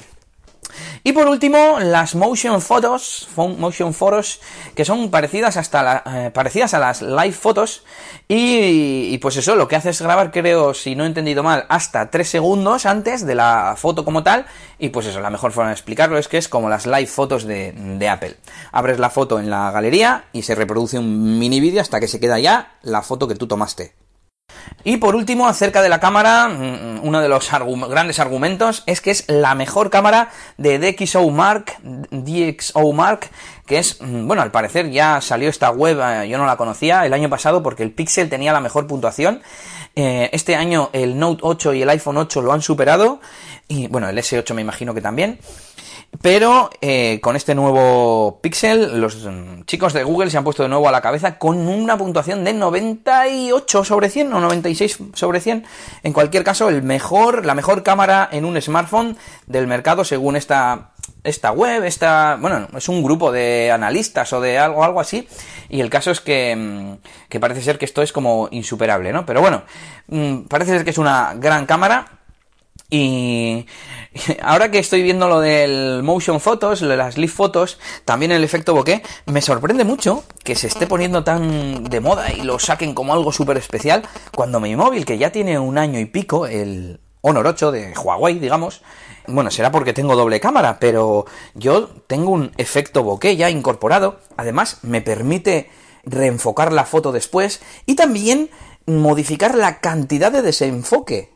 Y 1.04 1.12
por 1.12 1.26
último, 1.26 1.78
las 1.80 2.14
motion 2.14 2.61
photos, 2.61 3.28
motion 3.37 3.94
photos, 3.94 4.40
que 4.74 4.85
son 4.85 5.11
parecidas 5.11 5.56
hasta 5.56 6.02
eh, 6.06 6.30
parecidas 6.30 6.74
a 6.74 6.78
las 6.78 7.02
live 7.02 7.32
photos. 7.32 7.85
Y, 8.28 9.08
y, 9.12 9.18
pues 9.18 9.37
eso, 9.37 9.56
lo 9.56 9.68
que 9.68 9.76
hace 9.76 9.90
es 9.90 10.00
grabar, 10.00 10.30
creo, 10.30 10.74
si 10.74 10.94
no 10.94 11.04
he 11.04 11.06
entendido 11.06 11.42
mal, 11.42 11.66
hasta 11.68 12.11
3 12.11 12.28
segundos 12.28 12.87
antes 12.87 13.26
de 13.26 13.35
la 13.35 13.74
foto 13.76 14.04
como 14.04 14.22
tal. 14.22 14.46
Y 14.78 14.88
pues 14.88 15.06
eso, 15.06 15.20
la 15.20 15.30
mejor 15.30 15.52
forma 15.52 15.70
de 15.70 15.74
explicarlo 15.74 16.18
es 16.18 16.28
que 16.28 16.38
es 16.38 16.48
como 16.48 16.68
las 16.68 16.87
live 16.87 17.06
fotos 17.06 17.44
de, 17.44 17.72
de 17.72 18.08
Apple. 18.08 18.37
Abres 18.72 18.98
la 18.98 19.11
foto 19.11 19.38
en 19.38 19.50
la 19.50 19.70
galería 19.70 20.24
y 20.32 20.42
se 20.42 20.54
reproduce 20.54 20.98
un 20.98 21.38
mini 21.38 21.61
vídeo 21.61 21.80
hasta 21.80 22.00
que 22.00 22.08
se 22.08 22.20
queda 22.20 22.38
ya 22.38 22.78
la 22.82 23.02
foto 23.02 23.28
que 23.28 23.35
tú 23.35 23.46
tomaste. 23.46 24.01
Y 24.85 24.96
por 24.96 25.14
último, 25.14 25.46
acerca 25.46 25.81
de 25.81 25.88
la 25.88 26.01
cámara, 26.01 26.51
uno 27.03 27.20
de 27.20 27.29
los 27.29 27.48
grandes 27.88 28.18
argumentos 28.18 28.83
es 28.87 29.01
que 29.01 29.12
es 29.12 29.25
la 29.29 29.55
mejor 29.55 29.90
cámara 29.90 30.31
de 30.57 30.79
DxO 30.79 31.31
Mark, 31.31 31.77
DxO 32.11 32.92
Mark, 32.92 33.31
que 33.66 33.79
es, 33.79 33.98
bueno, 34.01 34.42
al 34.42 34.51
parecer 34.51 34.90
ya 34.90 35.20
salió 35.20 35.48
esta 35.48 35.70
web, 35.70 36.01
eh, 36.03 36.29
yo 36.29 36.37
no 36.37 36.46
la 36.46 36.57
conocía 36.57 37.07
el 37.07 37.12
año 37.12 37.31
pasado 37.31 37.62
porque 37.62 37.85
el 37.85 37.92
Pixel 37.92 38.29
tenía 38.29 38.53
la 38.53 38.61
mejor 38.61 38.87
puntuación. 38.88 39.40
Eh, 39.94 40.31
este 40.33 40.57
año 40.57 40.90
el 40.92 41.18
Note 41.18 41.42
8 41.42 41.75
y 41.75 41.83
el 41.83 41.88
iPhone 41.90 42.16
8 42.16 42.42
lo 42.42 42.53
han 42.53 42.62
superado, 42.62 43.20
y 43.68 43.88
bueno, 43.88 44.09
el 44.09 44.18
S8 44.18 44.55
me 44.55 44.62
imagino 44.62 44.94
que 44.94 45.01
también. 45.01 45.38
Pero 46.20 46.70
eh, 46.81 47.20
con 47.20 47.37
este 47.37 47.55
nuevo 47.55 48.40
Pixel, 48.42 49.01
los 49.01 49.25
mm, 49.25 49.62
chicos 49.64 49.92
de 49.92 50.05
Google 50.05 50.31
se 50.31 50.37
han 50.37 50.44
puesto 50.44 50.62
de 50.62 50.68
nuevo 50.68 50.88
a 50.88 50.92
la 50.92 51.01
cabeza 51.01 51.38
con 51.38 51.66
una 51.66 51.96
puntuación 51.96 52.44
de 52.44 52.53
98 52.53 53.85
sobre 53.85 54.11
100 54.11 54.33
o 54.33 54.40
96 54.40 54.98
sobre 55.14 55.40
100. 55.40 55.64
En 56.03 56.12
cualquier 56.12 56.44
caso, 56.44 56.68
el 56.68 56.83
mejor, 56.83 57.46
la 57.46 57.55
mejor 57.55 57.83
cámara 57.83 58.29
en 58.31 58.44
un 58.44 58.61
smartphone 58.61 59.16
del 59.46 59.66
mercado 59.66 60.05
según 60.05 60.37
esta 60.37 60.92
esta 61.25 61.53
web, 61.53 61.85
esta, 61.85 62.37
bueno, 62.40 62.66
es 62.77 62.88
un 62.88 63.03
grupo 63.03 63.31
de 63.31 63.70
analistas 63.70 64.33
o 64.33 64.40
de 64.40 64.59
algo, 64.59 64.83
algo 64.83 65.01
así, 65.01 65.29
y 65.68 65.81
el 65.81 65.88
caso 65.88 66.11
es 66.11 66.20
que, 66.20 66.55
mm, 66.57 67.29
que 67.29 67.40
parece 67.40 67.62
ser 67.62 67.79
que 67.79 67.85
esto 67.85 68.03
es 68.03 68.12
como 68.12 68.48
insuperable, 68.51 69.12
¿no? 69.12 69.25
Pero 69.25 69.40
bueno, 69.40 69.62
mm, 70.09 70.42
parece 70.42 70.72
ser 70.72 70.85
que 70.85 70.90
es 70.90 70.98
una 70.98 71.35
gran 71.37 71.66
cámara, 71.66 72.21
y 72.92 73.66
ahora 74.42 74.70
que 74.70 74.78
estoy 74.78 75.02
viendo 75.02 75.26
lo 75.26 75.40
del 75.40 76.02
motion 76.02 76.40
photos, 76.40 76.83
las 76.83 77.16
live 77.16 77.33
fotos, 77.33 77.78
también 78.05 78.33
el 78.33 78.44
efecto 78.44 78.74
bokeh, 78.74 79.02
me 79.24 79.40
sorprende 79.40 79.85
mucho 79.85 80.24
que 80.44 80.55
se 80.55 80.66
esté 80.66 80.87
poniendo 80.87 81.24
tan 81.24 81.85
de 81.85 82.00
moda 82.00 82.31
y 82.31 82.42
lo 82.42 82.59
saquen 82.59 82.94
como 82.94 83.14
algo 83.14 83.33
súper 83.33 83.57
especial 83.57 84.02
cuando 84.37 84.61
mi 84.61 84.76
móvil, 84.76 85.07
que 85.07 85.16
ya 85.16 85.33
tiene 85.33 85.59
un 85.59 85.78
año 85.78 85.98
y 86.00 86.05
pico, 86.05 86.46
el 86.46 87.00
Honor 87.22 87.46
8 87.46 87.72
de 87.72 87.94
Huawei, 87.96 88.38
digamos, 88.38 88.83
bueno, 89.26 89.50
será 89.50 89.72
porque 89.72 89.94
tengo 89.94 90.14
doble 90.14 90.38
cámara, 90.38 90.78
pero 90.78 91.24
yo 91.55 91.88
tengo 92.07 92.31
un 92.31 92.52
efecto 92.59 93.02
bokeh 93.02 93.37
ya 93.37 93.48
incorporado, 93.48 94.20
además 94.37 94.81
me 94.83 95.00
permite 95.00 95.70
reenfocar 96.05 96.74
la 96.74 96.85
foto 96.85 97.11
después 97.11 97.62
y 97.87 97.94
también 97.94 98.50
modificar 98.85 99.55
la 99.55 99.81
cantidad 99.81 100.31
de 100.31 100.42
desenfoque 100.42 101.33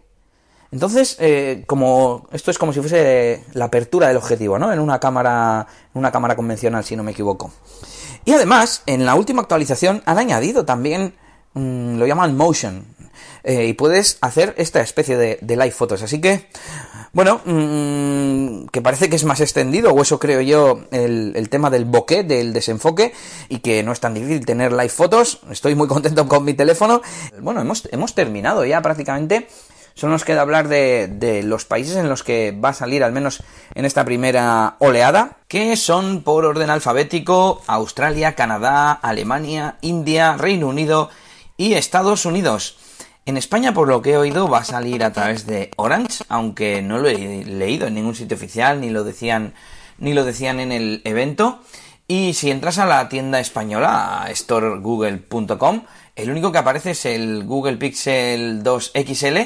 entonces, 0.77 1.17
eh, 1.21 1.65
como 1.67 2.29
esto 2.33 2.51
es 2.51 2.59
como 2.59 2.71
si 2.71 2.81
fuese 2.81 3.43
la 3.55 3.65
apertura 3.65 4.09
del 4.09 4.19
objetivo, 4.19 4.59
¿no? 4.59 4.71
En 4.71 4.79
una 4.79 5.01
cámara, 5.01 5.67
en 5.95 5.99
una 5.99 6.12
cámara 6.12 6.37
convencional, 6.37 6.85
si 6.85 6.95
no 6.97 7.03
me 7.03 7.12
equivoco. 7.12 7.51
Y 8.27 8.33
además, 8.33 8.83
en 8.85 9.07
la 9.07 9.15
última 9.15 9.41
actualización 9.41 10.03
han 10.05 10.19
añadido 10.19 10.67
también, 10.67 11.15
mmm, 11.55 11.97
lo 11.97 12.07
llaman 12.07 12.37
motion, 12.37 12.85
eh, 13.43 13.69
y 13.69 13.73
puedes 13.73 14.19
hacer 14.21 14.55
esta 14.59 14.83
especie 14.83 15.17
de, 15.17 15.39
de 15.41 15.57
live 15.57 15.71
fotos. 15.71 16.03
Así 16.03 16.21
que, 16.21 16.47
bueno, 17.15 17.41
mmm, 17.47 18.67
que 18.67 18.83
parece 18.83 19.09
que 19.09 19.17
es 19.17 19.25
más 19.25 19.41
extendido, 19.41 19.93
o 19.93 20.03
eso 20.03 20.19
creo 20.19 20.43
yo, 20.43 20.81
el, 20.91 21.33
el, 21.37 21.49
tema 21.49 21.71
del 21.71 21.87
bokeh, 21.87 22.23
del 22.23 22.53
desenfoque, 22.53 23.15
y 23.49 23.61
que 23.61 23.83
no 23.83 23.93
es 23.93 24.01
tan 24.01 24.12
difícil 24.12 24.45
tener 24.45 24.73
live 24.73 24.91
fotos. 24.91 25.41
Estoy 25.51 25.75
muy 25.75 25.89
contento 25.89 26.29
con 26.29 26.45
mi 26.45 26.53
teléfono. 26.53 27.01
Bueno, 27.41 27.62
hemos, 27.62 27.89
hemos 27.91 28.15
terminado 28.15 28.67
ya 28.67 28.83
prácticamente 28.83 29.49
Solo 29.96 30.12
nos 30.12 30.24
queda 30.26 30.42
hablar 30.42 30.68
de, 30.68 31.40
los 31.42 31.64
países 31.64 31.96
en 31.96 32.11
los 32.11 32.22
que 32.22 32.52
va 32.52 32.68
a 32.68 32.74
salir, 32.74 33.02
al 33.02 33.12
menos 33.12 33.42
en 33.74 33.87
esta 33.87 34.04
primera 34.04 34.76
oleada, 34.78 35.38
que 35.48 35.74
son 35.74 36.22
por 36.22 36.44
orden 36.44 36.68
alfabético 36.68 37.62
Australia, 37.66 38.35
Canadá, 38.35 38.92
Alemania, 38.92 39.78
India, 39.80 40.37
Reino 40.37 40.68
Unido 40.68 41.09
y 41.56 41.72
Estados 41.72 42.26
Unidos. 42.26 42.76
En 43.24 43.38
España, 43.38 43.72
por 43.72 43.88
lo 43.88 44.02
que 44.02 44.12
he 44.12 44.18
oído, 44.18 44.50
va 44.50 44.59
a 44.59 44.64
salir 44.64 45.02
a 45.02 45.14
través 45.14 45.46
de 45.46 45.70
Orange, 45.76 46.24
aunque 46.28 46.82
no 46.82 46.98
lo 46.98 47.09
he 47.09 47.46
leído 47.46 47.87
en 47.87 47.94
ningún 47.94 48.14
sitio 48.14 48.37
oficial, 48.37 48.82
ni 48.82 48.90
lo 48.90 49.02
decían, 49.02 49.54
ni 49.96 50.12
lo 50.12 50.24
decían 50.24 50.61
en 50.61 50.72
el 50.72 51.00
evento. 51.06 51.61
Y 52.06 52.35
si 52.35 52.50
entras 52.50 52.76
a 52.76 52.85
la 52.85 53.09
tienda 53.09 53.40
española, 53.40 54.28
storegoogle.com, 54.30 55.85
el 56.16 56.30
único 56.30 56.52
que 56.52 56.59
aparece 56.59 56.92
es 56.92 57.04
el 57.06 57.44
Google 57.44 57.78
Pixel 57.78 58.62
2 58.62 58.92
XL 58.94 59.38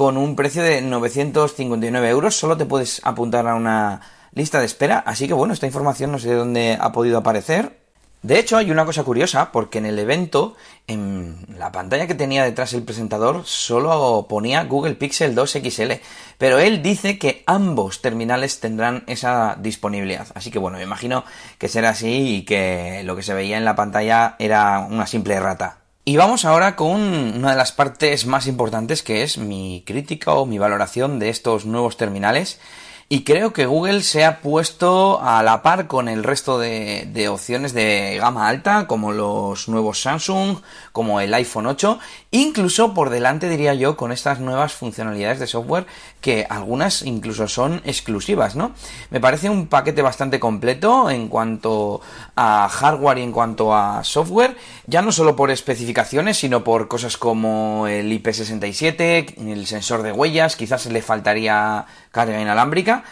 con 0.00 0.16
un 0.16 0.34
precio 0.34 0.62
de 0.62 0.80
959 0.80 2.08
euros. 2.08 2.34
Solo 2.34 2.56
te 2.56 2.64
puedes 2.64 3.02
apuntar 3.04 3.46
a 3.46 3.54
una 3.54 4.00
lista 4.32 4.58
de 4.58 4.64
espera. 4.64 5.00
Así 5.00 5.28
que 5.28 5.34
bueno, 5.34 5.52
esta 5.52 5.66
información 5.66 6.10
no 6.10 6.18
sé 6.18 6.30
de 6.30 6.36
dónde 6.36 6.78
ha 6.80 6.90
podido 6.90 7.18
aparecer. 7.18 7.80
De 8.22 8.38
hecho, 8.38 8.56
hay 8.56 8.70
una 8.70 8.86
cosa 8.86 9.04
curiosa, 9.04 9.52
porque 9.52 9.76
en 9.76 9.84
el 9.84 9.98
evento, 9.98 10.56
en 10.86 11.44
la 11.58 11.70
pantalla 11.70 12.06
que 12.06 12.14
tenía 12.14 12.44
detrás 12.44 12.72
el 12.72 12.82
presentador, 12.82 13.42
solo 13.44 14.24
ponía 14.26 14.64
Google 14.64 14.94
Pixel 14.94 15.34
2 15.34 15.58
XL. 15.68 15.92
Pero 16.38 16.58
él 16.58 16.80
dice 16.82 17.18
que 17.18 17.42
ambos 17.44 18.00
terminales 18.00 18.58
tendrán 18.58 19.04
esa 19.06 19.58
disponibilidad. 19.60 20.28
Así 20.34 20.50
que 20.50 20.58
bueno, 20.58 20.78
me 20.78 20.84
imagino 20.84 21.24
que 21.58 21.68
será 21.68 21.90
así 21.90 22.36
y 22.36 22.44
que 22.46 23.02
lo 23.04 23.16
que 23.16 23.22
se 23.22 23.34
veía 23.34 23.58
en 23.58 23.66
la 23.66 23.76
pantalla 23.76 24.36
era 24.38 24.78
una 24.78 25.06
simple 25.06 25.38
rata. 25.38 25.79
Y 26.04 26.16
vamos 26.16 26.44
ahora 26.44 26.76
con 26.76 26.92
una 26.92 27.50
de 27.50 27.56
las 27.56 27.72
partes 27.72 28.24
más 28.24 28.46
importantes 28.46 29.02
que 29.02 29.22
es 29.22 29.36
mi 29.36 29.84
crítica 29.86 30.32
o 30.32 30.46
mi 30.46 30.58
valoración 30.58 31.18
de 31.18 31.28
estos 31.28 31.66
nuevos 31.66 31.98
terminales. 31.98 32.58
Y 33.12 33.24
creo 33.24 33.52
que 33.52 33.66
Google 33.66 34.04
se 34.04 34.24
ha 34.24 34.40
puesto 34.40 35.20
a 35.20 35.42
la 35.42 35.62
par 35.62 35.88
con 35.88 36.08
el 36.08 36.22
resto 36.22 36.60
de, 36.60 37.28
opciones 37.28 37.72
de 37.72 38.18
gama 38.20 38.46
alta, 38.46 38.86
como 38.86 39.10
los 39.10 39.68
nuevos 39.68 40.00
Samsung, 40.00 40.58
como 40.92 41.20
el 41.20 41.34
iPhone 41.34 41.66
8, 41.66 41.98
incluso 42.30 42.94
por 42.94 43.10
delante 43.10 43.48
diría 43.48 43.74
yo 43.74 43.96
con 43.96 44.12
estas 44.12 44.38
nuevas 44.38 44.74
funcionalidades 44.74 45.40
de 45.40 45.48
software 45.48 45.86
que 46.20 46.46
algunas 46.48 47.02
incluso 47.02 47.48
son 47.48 47.82
exclusivas, 47.84 48.54
¿no? 48.54 48.76
Me 49.10 49.18
parece 49.18 49.50
un 49.50 49.66
paquete 49.66 50.02
bastante 50.02 50.38
completo 50.38 51.10
en 51.10 51.26
cuanto 51.26 52.02
a 52.36 52.68
hardware 52.68 53.18
y 53.18 53.22
en 53.22 53.32
cuanto 53.32 53.74
a 53.74 54.04
software, 54.04 54.56
ya 54.86 55.02
no 55.02 55.10
solo 55.10 55.34
por 55.34 55.50
especificaciones, 55.50 56.36
sino 56.36 56.62
por 56.62 56.86
cosas 56.86 57.16
como 57.16 57.88
el 57.88 58.12
IP67, 58.12 59.36
el 59.50 59.66
sensor 59.66 60.02
de 60.02 60.12
huellas, 60.12 60.54
quizás 60.54 60.86
le 60.86 61.02
faltaría 61.02 61.86
carga 62.10 62.40
inalámbrica. 62.40 63.04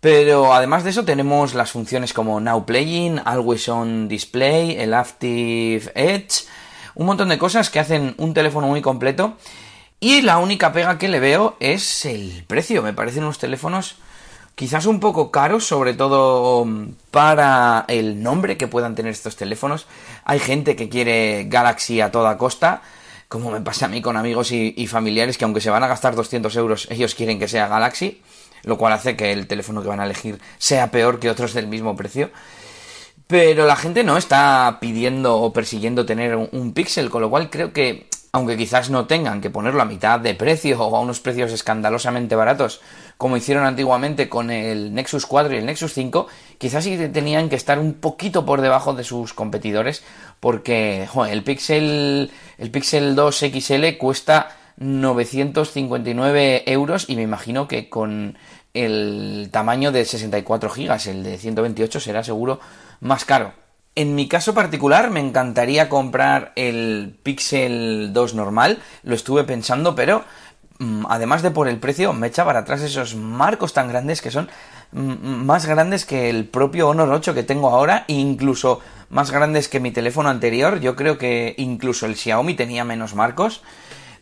Pero 0.00 0.54
además 0.54 0.82
de 0.82 0.90
eso 0.90 1.04
tenemos 1.04 1.54
las 1.54 1.72
funciones 1.72 2.14
como 2.14 2.40
Now 2.40 2.64
Playing, 2.64 3.20
Always 3.24 3.68
On 3.68 4.08
Display, 4.08 4.76
el 4.78 4.94
Active 4.94 5.92
Edge, 5.94 6.46
un 6.94 7.06
montón 7.06 7.28
de 7.28 7.38
cosas 7.38 7.68
que 7.68 7.80
hacen 7.80 8.14
un 8.16 8.32
teléfono 8.32 8.66
muy 8.66 8.80
completo. 8.80 9.36
Y 10.00 10.22
la 10.22 10.38
única 10.38 10.72
pega 10.72 10.96
que 10.96 11.08
le 11.08 11.20
veo 11.20 11.56
es 11.60 12.06
el 12.06 12.44
precio. 12.46 12.82
Me 12.82 12.94
parecen 12.94 13.24
unos 13.24 13.38
teléfonos 13.38 13.96
quizás 14.54 14.86
un 14.86 15.00
poco 15.00 15.30
caros, 15.30 15.66
sobre 15.66 15.92
todo 15.92 16.66
para 17.10 17.84
el 17.88 18.22
nombre 18.22 18.56
que 18.56 18.68
puedan 18.68 18.94
tener 18.94 19.12
estos 19.12 19.36
teléfonos. 19.36 19.86
Hay 20.24 20.38
gente 20.38 20.76
que 20.76 20.88
quiere 20.88 21.44
Galaxy 21.48 22.00
a 22.00 22.10
toda 22.10 22.38
costa 22.38 22.80
como 23.30 23.52
me 23.52 23.60
pasa 23.60 23.86
a 23.86 23.88
mí 23.88 24.02
con 24.02 24.16
amigos 24.16 24.50
y, 24.50 24.86
familiares 24.88 25.38
que 25.38 25.44
aunque 25.44 25.60
se 25.60 25.70
van 25.70 25.84
a 25.84 25.86
gastar 25.86 26.16
200 26.16 26.54
euros, 26.56 26.88
ellos 26.90 27.14
quieren 27.14 27.38
que 27.38 27.46
sea 27.46 27.68
Galaxy. 27.68 28.20
lo 28.64 28.76
cual 28.76 28.92
hace 28.92 29.16
que 29.16 29.32
el 29.32 29.46
teléfono 29.46 29.82
que 29.82 29.88
van 29.88 30.00
a 30.00 30.04
elegir 30.04 30.40
sea 30.58 30.90
peor 30.90 31.20
que 31.20 31.30
otros 31.30 31.54
del 31.54 31.68
mismo 31.68 31.94
precio. 31.94 32.30
Pero 33.28 33.66
la 33.66 33.76
gente 33.76 34.02
no 34.02 34.16
está 34.16 34.78
pidiendo 34.80 35.36
o 35.36 35.52
persiguiendo 35.52 36.04
tener 36.04 36.34
un, 36.34 36.48
un 36.50 36.72
Pixel, 36.72 37.08
con 37.08 37.22
lo 37.22 37.30
cual 37.30 37.50
creo 37.50 37.72
que, 37.72 38.08
aunque 38.32 38.56
quizás 38.56 38.90
no 38.90 39.06
tengan 39.06 39.40
que 39.40 39.50
ponerlo 39.50 39.82
a 39.82 39.86
mitad 39.86 40.20
de 40.20 40.34
precio 40.34 40.80
o 40.80 40.96
a 40.96 41.00
unos 41.00 41.20
precios 41.20 41.52
escandalosamente 41.52 42.36
baratos, 42.36 42.80
como 43.18 43.36
hicieron 43.36 43.64
antiguamente 43.64 44.28
con 44.28 44.50
el 44.50 44.94
Nexus 44.94 45.26
4 45.26 45.54
y 45.54 45.58
el 45.58 45.66
Nexus 45.66 45.92
5, 45.94 46.28
quizás 46.58 46.84
sí 46.84 46.96
tenían 47.12 47.48
que 47.48 47.56
estar 47.56 47.78
un 47.78 47.94
poquito 47.94 48.46
por 48.46 48.60
debajo 48.60 48.94
de 48.94 49.04
sus 49.04 49.34
competidores, 49.34 50.04
porque 50.38 51.08
el 51.28 51.42
Pixel, 51.42 52.30
el 52.58 52.70
Pixel 52.70 53.16
2 53.16 53.36
XL 53.36 53.96
cuesta 53.98 54.56
959 54.76 56.64
euros 56.66 57.08
y 57.08 57.16
me 57.16 57.22
imagino 57.22 57.66
que 57.66 57.88
con 57.88 58.38
el 58.72 59.48
tamaño 59.50 59.90
de 59.90 60.04
64 60.04 60.70
gigas, 60.70 61.06
el 61.08 61.24
de 61.24 61.36
128 61.36 61.98
será 61.98 62.22
seguro 62.22 62.60
más 63.00 63.24
caro. 63.24 63.59
En 63.96 64.14
mi 64.14 64.28
caso 64.28 64.54
particular 64.54 65.10
me 65.10 65.20
encantaría 65.20 65.88
comprar 65.88 66.52
el 66.54 67.18
Pixel 67.22 68.12
2 68.12 68.34
normal, 68.34 68.78
lo 69.02 69.16
estuve 69.16 69.42
pensando, 69.42 69.96
pero 69.96 70.24
mm, 70.78 71.06
además 71.08 71.42
de 71.42 71.50
por 71.50 71.66
el 71.66 71.78
precio 71.78 72.12
me 72.12 72.28
echa 72.28 72.44
para 72.44 72.60
atrás 72.60 72.82
esos 72.82 73.16
marcos 73.16 73.72
tan 73.72 73.88
grandes 73.88 74.22
que 74.22 74.30
son 74.30 74.48
mm, 74.92 75.44
más 75.44 75.66
grandes 75.66 76.06
que 76.06 76.30
el 76.30 76.46
propio 76.46 76.88
Honor 76.88 77.10
8 77.10 77.34
que 77.34 77.42
tengo 77.42 77.68
ahora, 77.68 78.04
incluso 78.06 78.80
más 79.10 79.32
grandes 79.32 79.68
que 79.68 79.80
mi 79.80 79.90
teléfono 79.90 80.28
anterior. 80.28 80.78
Yo 80.78 80.94
creo 80.94 81.18
que 81.18 81.56
incluso 81.58 82.06
el 82.06 82.14
Xiaomi 82.14 82.54
tenía 82.54 82.84
menos 82.84 83.16
marcos 83.16 83.60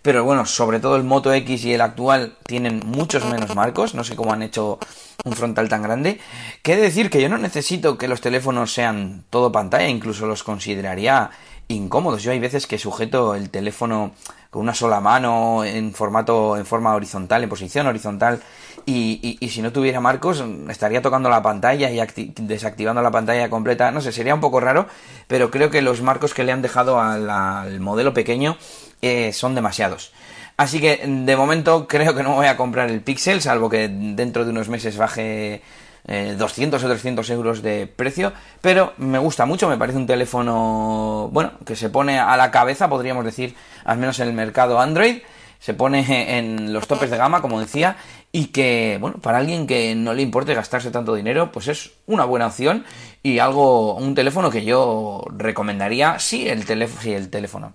pero 0.08 0.24
bueno, 0.24 0.46
sobre 0.46 0.80
todo 0.80 0.96
el 0.96 1.04
Moto 1.04 1.34
X 1.34 1.66
y 1.66 1.74
el 1.74 1.82
actual 1.82 2.38
tienen 2.46 2.80
muchos 2.86 3.26
menos 3.26 3.54
marcos, 3.54 3.94
no 3.94 4.04
sé 4.04 4.16
cómo 4.16 4.32
han 4.32 4.40
hecho 4.40 4.78
un 5.22 5.34
frontal 5.34 5.68
tan 5.68 5.82
grande. 5.82 6.18
¿Qué 6.62 6.76
decir 6.76 7.10
que 7.10 7.20
yo 7.20 7.28
no 7.28 7.36
necesito 7.36 7.98
que 7.98 8.08
los 8.08 8.22
teléfonos 8.22 8.72
sean 8.72 9.24
todo 9.28 9.52
pantalla, 9.52 9.86
incluso 9.86 10.26
los 10.26 10.44
consideraría 10.44 11.28
incómodos. 11.68 12.22
Yo 12.22 12.32
hay 12.32 12.38
veces 12.38 12.66
que 12.66 12.78
sujeto 12.78 13.34
el 13.34 13.50
teléfono 13.50 14.12
con 14.48 14.62
una 14.62 14.72
sola 14.72 15.02
mano 15.02 15.62
en 15.62 15.92
formato, 15.92 16.56
en 16.56 16.64
forma 16.64 16.94
horizontal, 16.94 17.42
en 17.42 17.50
posición 17.50 17.86
horizontal, 17.86 18.40
y, 18.86 19.36
y, 19.38 19.48
si 19.50 19.60
no 19.60 19.72
tuviera 19.72 20.00
marcos 20.00 20.42
estaría 20.70 21.02
tocando 21.02 21.28
la 21.28 21.42
pantalla 21.42 21.90
y 21.90 22.00
desactivando 22.40 23.02
la 23.02 23.10
pantalla 23.10 23.50
completa. 23.50 23.90
No 23.90 24.00
sé, 24.00 24.12
sería 24.12 24.34
un 24.34 24.40
poco 24.40 24.60
raro, 24.60 24.86
pero 25.26 25.50
creo 25.50 25.68
que 25.68 25.82
los 25.82 26.00
marcos 26.00 26.32
que 26.32 26.44
le 26.44 26.52
han 26.52 26.62
dejado 26.62 26.98
al 26.98 27.80
modelo 27.80 28.14
pequeño 28.14 28.56
eh, 29.02 29.32
son 29.32 29.54
demasiados. 29.54 30.12
Así 30.56 30.80
que 30.80 31.04
de 31.06 31.36
momento 31.36 31.86
creo 31.86 32.16
que 32.16 32.24
no 32.24 32.34
voy 32.34 32.46
a 32.46 32.56
comprar 32.56 32.90
el 32.90 33.00
Pixel, 33.00 33.40
salvo 33.40 33.70
que 33.70 33.88
dentro 33.88 34.44
de 34.44 34.50
unos 34.50 34.68
meses 34.68 34.96
baje 34.96 35.62
200 36.04 36.82
eh, 36.82 36.86
o 36.86 36.88
300 36.88 37.30
euros 37.30 37.62
de 37.62 37.86
precio, 37.86 38.32
pero 38.60 38.92
me 38.98 39.18
gusta 39.18 39.46
mucho, 39.46 39.68
me 39.68 39.76
parece 39.76 39.98
un 39.98 40.06
teléfono, 40.08 41.28
bueno, 41.32 41.52
que 41.64 41.76
se 41.76 41.90
pone 41.90 42.18
a 42.18 42.36
la 42.36 42.50
cabeza, 42.50 42.88
podríamos 42.88 43.24
decir, 43.24 43.54
al 43.84 43.98
menos 43.98 44.18
en 44.18 44.26
el 44.28 44.34
mercado 44.34 44.80
Android, 44.80 45.18
se 45.60 45.74
pone 45.74 46.04
en 46.38 46.72
los 46.72 46.88
topes 46.88 47.10
de 47.10 47.18
gama, 47.18 47.40
como 47.40 47.60
decía, 47.60 47.96
y 48.32 48.46
que, 48.46 48.98
bueno, 49.00 49.18
para 49.18 49.38
alguien 49.38 49.66
que 49.68 49.94
no 49.94 50.12
le 50.12 50.22
importe 50.22 50.54
gastarse 50.54 50.90
tanto 50.90 51.14
dinero, 51.14 51.52
pues 51.52 51.68
es 51.68 51.92
una 52.06 52.24
buena 52.24 52.48
opción 52.48 52.84
y 53.22 53.38
algo, 53.38 53.94
un 53.94 54.16
teléfono 54.16 54.50
que 54.50 54.64
yo 54.64 55.22
recomendaría, 55.36 56.18
sí, 56.18 56.48
el 56.48 56.64
teléfono, 56.64 57.00
sí, 57.00 57.12
el 57.12 57.30
teléfono 57.30 57.74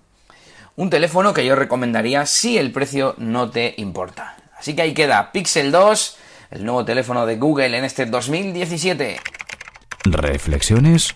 un 0.75 0.89
teléfono 0.89 1.33
que 1.33 1.45
yo 1.45 1.55
recomendaría 1.55 2.25
si 2.25 2.57
el 2.57 2.71
precio 2.71 3.15
no 3.17 3.49
te 3.49 3.75
importa. 3.77 4.35
Así 4.57 4.75
que 4.75 4.81
ahí 4.81 4.93
queda 4.93 5.31
Pixel 5.31 5.71
2, 5.71 6.17
el 6.51 6.65
nuevo 6.65 6.85
teléfono 6.85 7.25
de 7.25 7.35
Google 7.35 7.77
en 7.77 7.83
este 7.83 8.05
2017. 8.05 9.19
Reflexiones 10.05 11.13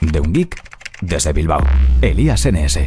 de 0.00 0.20
un 0.20 0.32
geek 0.32 0.60
desde 1.00 1.32
Bilbao. 1.32 1.62
Elías 2.00 2.46
NS. 2.46 2.78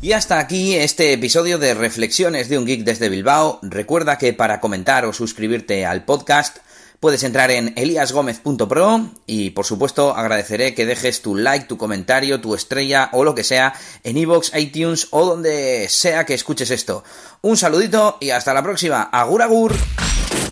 Y 0.00 0.12
hasta 0.12 0.40
aquí 0.40 0.74
este 0.74 1.12
episodio 1.12 1.58
de 1.58 1.74
Reflexiones 1.74 2.48
de 2.48 2.58
un 2.58 2.66
geek 2.66 2.82
desde 2.82 3.08
Bilbao. 3.08 3.60
Recuerda 3.62 4.18
que 4.18 4.32
para 4.32 4.58
comentar 4.58 5.04
o 5.04 5.12
suscribirte 5.12 5.86
al 5.86 6.04
podcast 6.04 6.58
Puedes 7.02 7.24
entrar 7.24 7.50
en 7.50 7.72
eliasgomez.pro 7.76 9.06
y 9.26 9.50
por 9.50 9.66
supuesto 9.66 10.14
agradeceré 10.14 10.72
que 10.72 10.86
dejes 10.86 11.20
tu 11.20 11.34
like, 11.34 11.66
tu 11.66 11.76
comentario, 11.76 12.40
tu 12.40 12.54
estrella 12.54 13.08
o 13.10 13.24
lo 13.24 13.34
que 13.34 13.42
sea 13.42 13.74
en 14.04 14.16
iVoox, 14.18 14.54
iTunes 14.56 15.08
o 15.10 15.26
donde 15.26 15.88
sea 15.88 16.24
que 16.24 16.34
escuches 16.34 16.70
esto. 16.70 17.02
Un 17.40 17.56
saludito 17.56 18.18
y 18.20 18.30
hasta 18.30 18.54
la 18.54 18.62
próxima. 18.62 19.02
Agur 19.02 19.42
agur. 19.42 19.74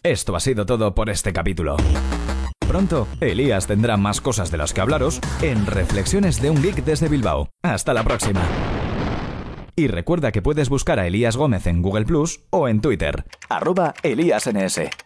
Esto 0.02 0.34
ha 0.34 0.40
sido 0.40 0.66
todo 0.66 0.92
por 0.92 1.08
este 1.08 1.32
capítulo. 1.32 1.76
Pronto, 2.66 3.06
Elías 3.20 3.68
tendrá 3.68 3.96
más 3.96 4.20
cosas 4.20 4.50
de 4.50 4.58
las 4.58 4.74
que 4.74 4.80
hablaros 4.80 5.20
en 5.42 5.66
Reflexiones 5.66 6.42
de 6.42 6.50
un 6.50 6.60
Geek 6.60 6.84
desde 6.84 7.08
Bilbao. 7.08 7.48
Hasta 7.62 7.94
la 7.94 8.02
próxima. 8.02 8.42
Y 9.76 9.86
recuerda 9.86 10.32
que 10.32 10.42
puedes 10.42 10.68
buscar 10.68 10.98
a 10.98 11.06
Elías 11.06 11.36
Gómez 11.36 11.68
en 11.68 11.80
Google 11.80 12.06
Plus 12.06 12.40
o 12.50 12.66
en 12.66 12.80
Twitter, 12.80 13.24
arroba 13.48 13.94
ElíasNS. 14.02 14.90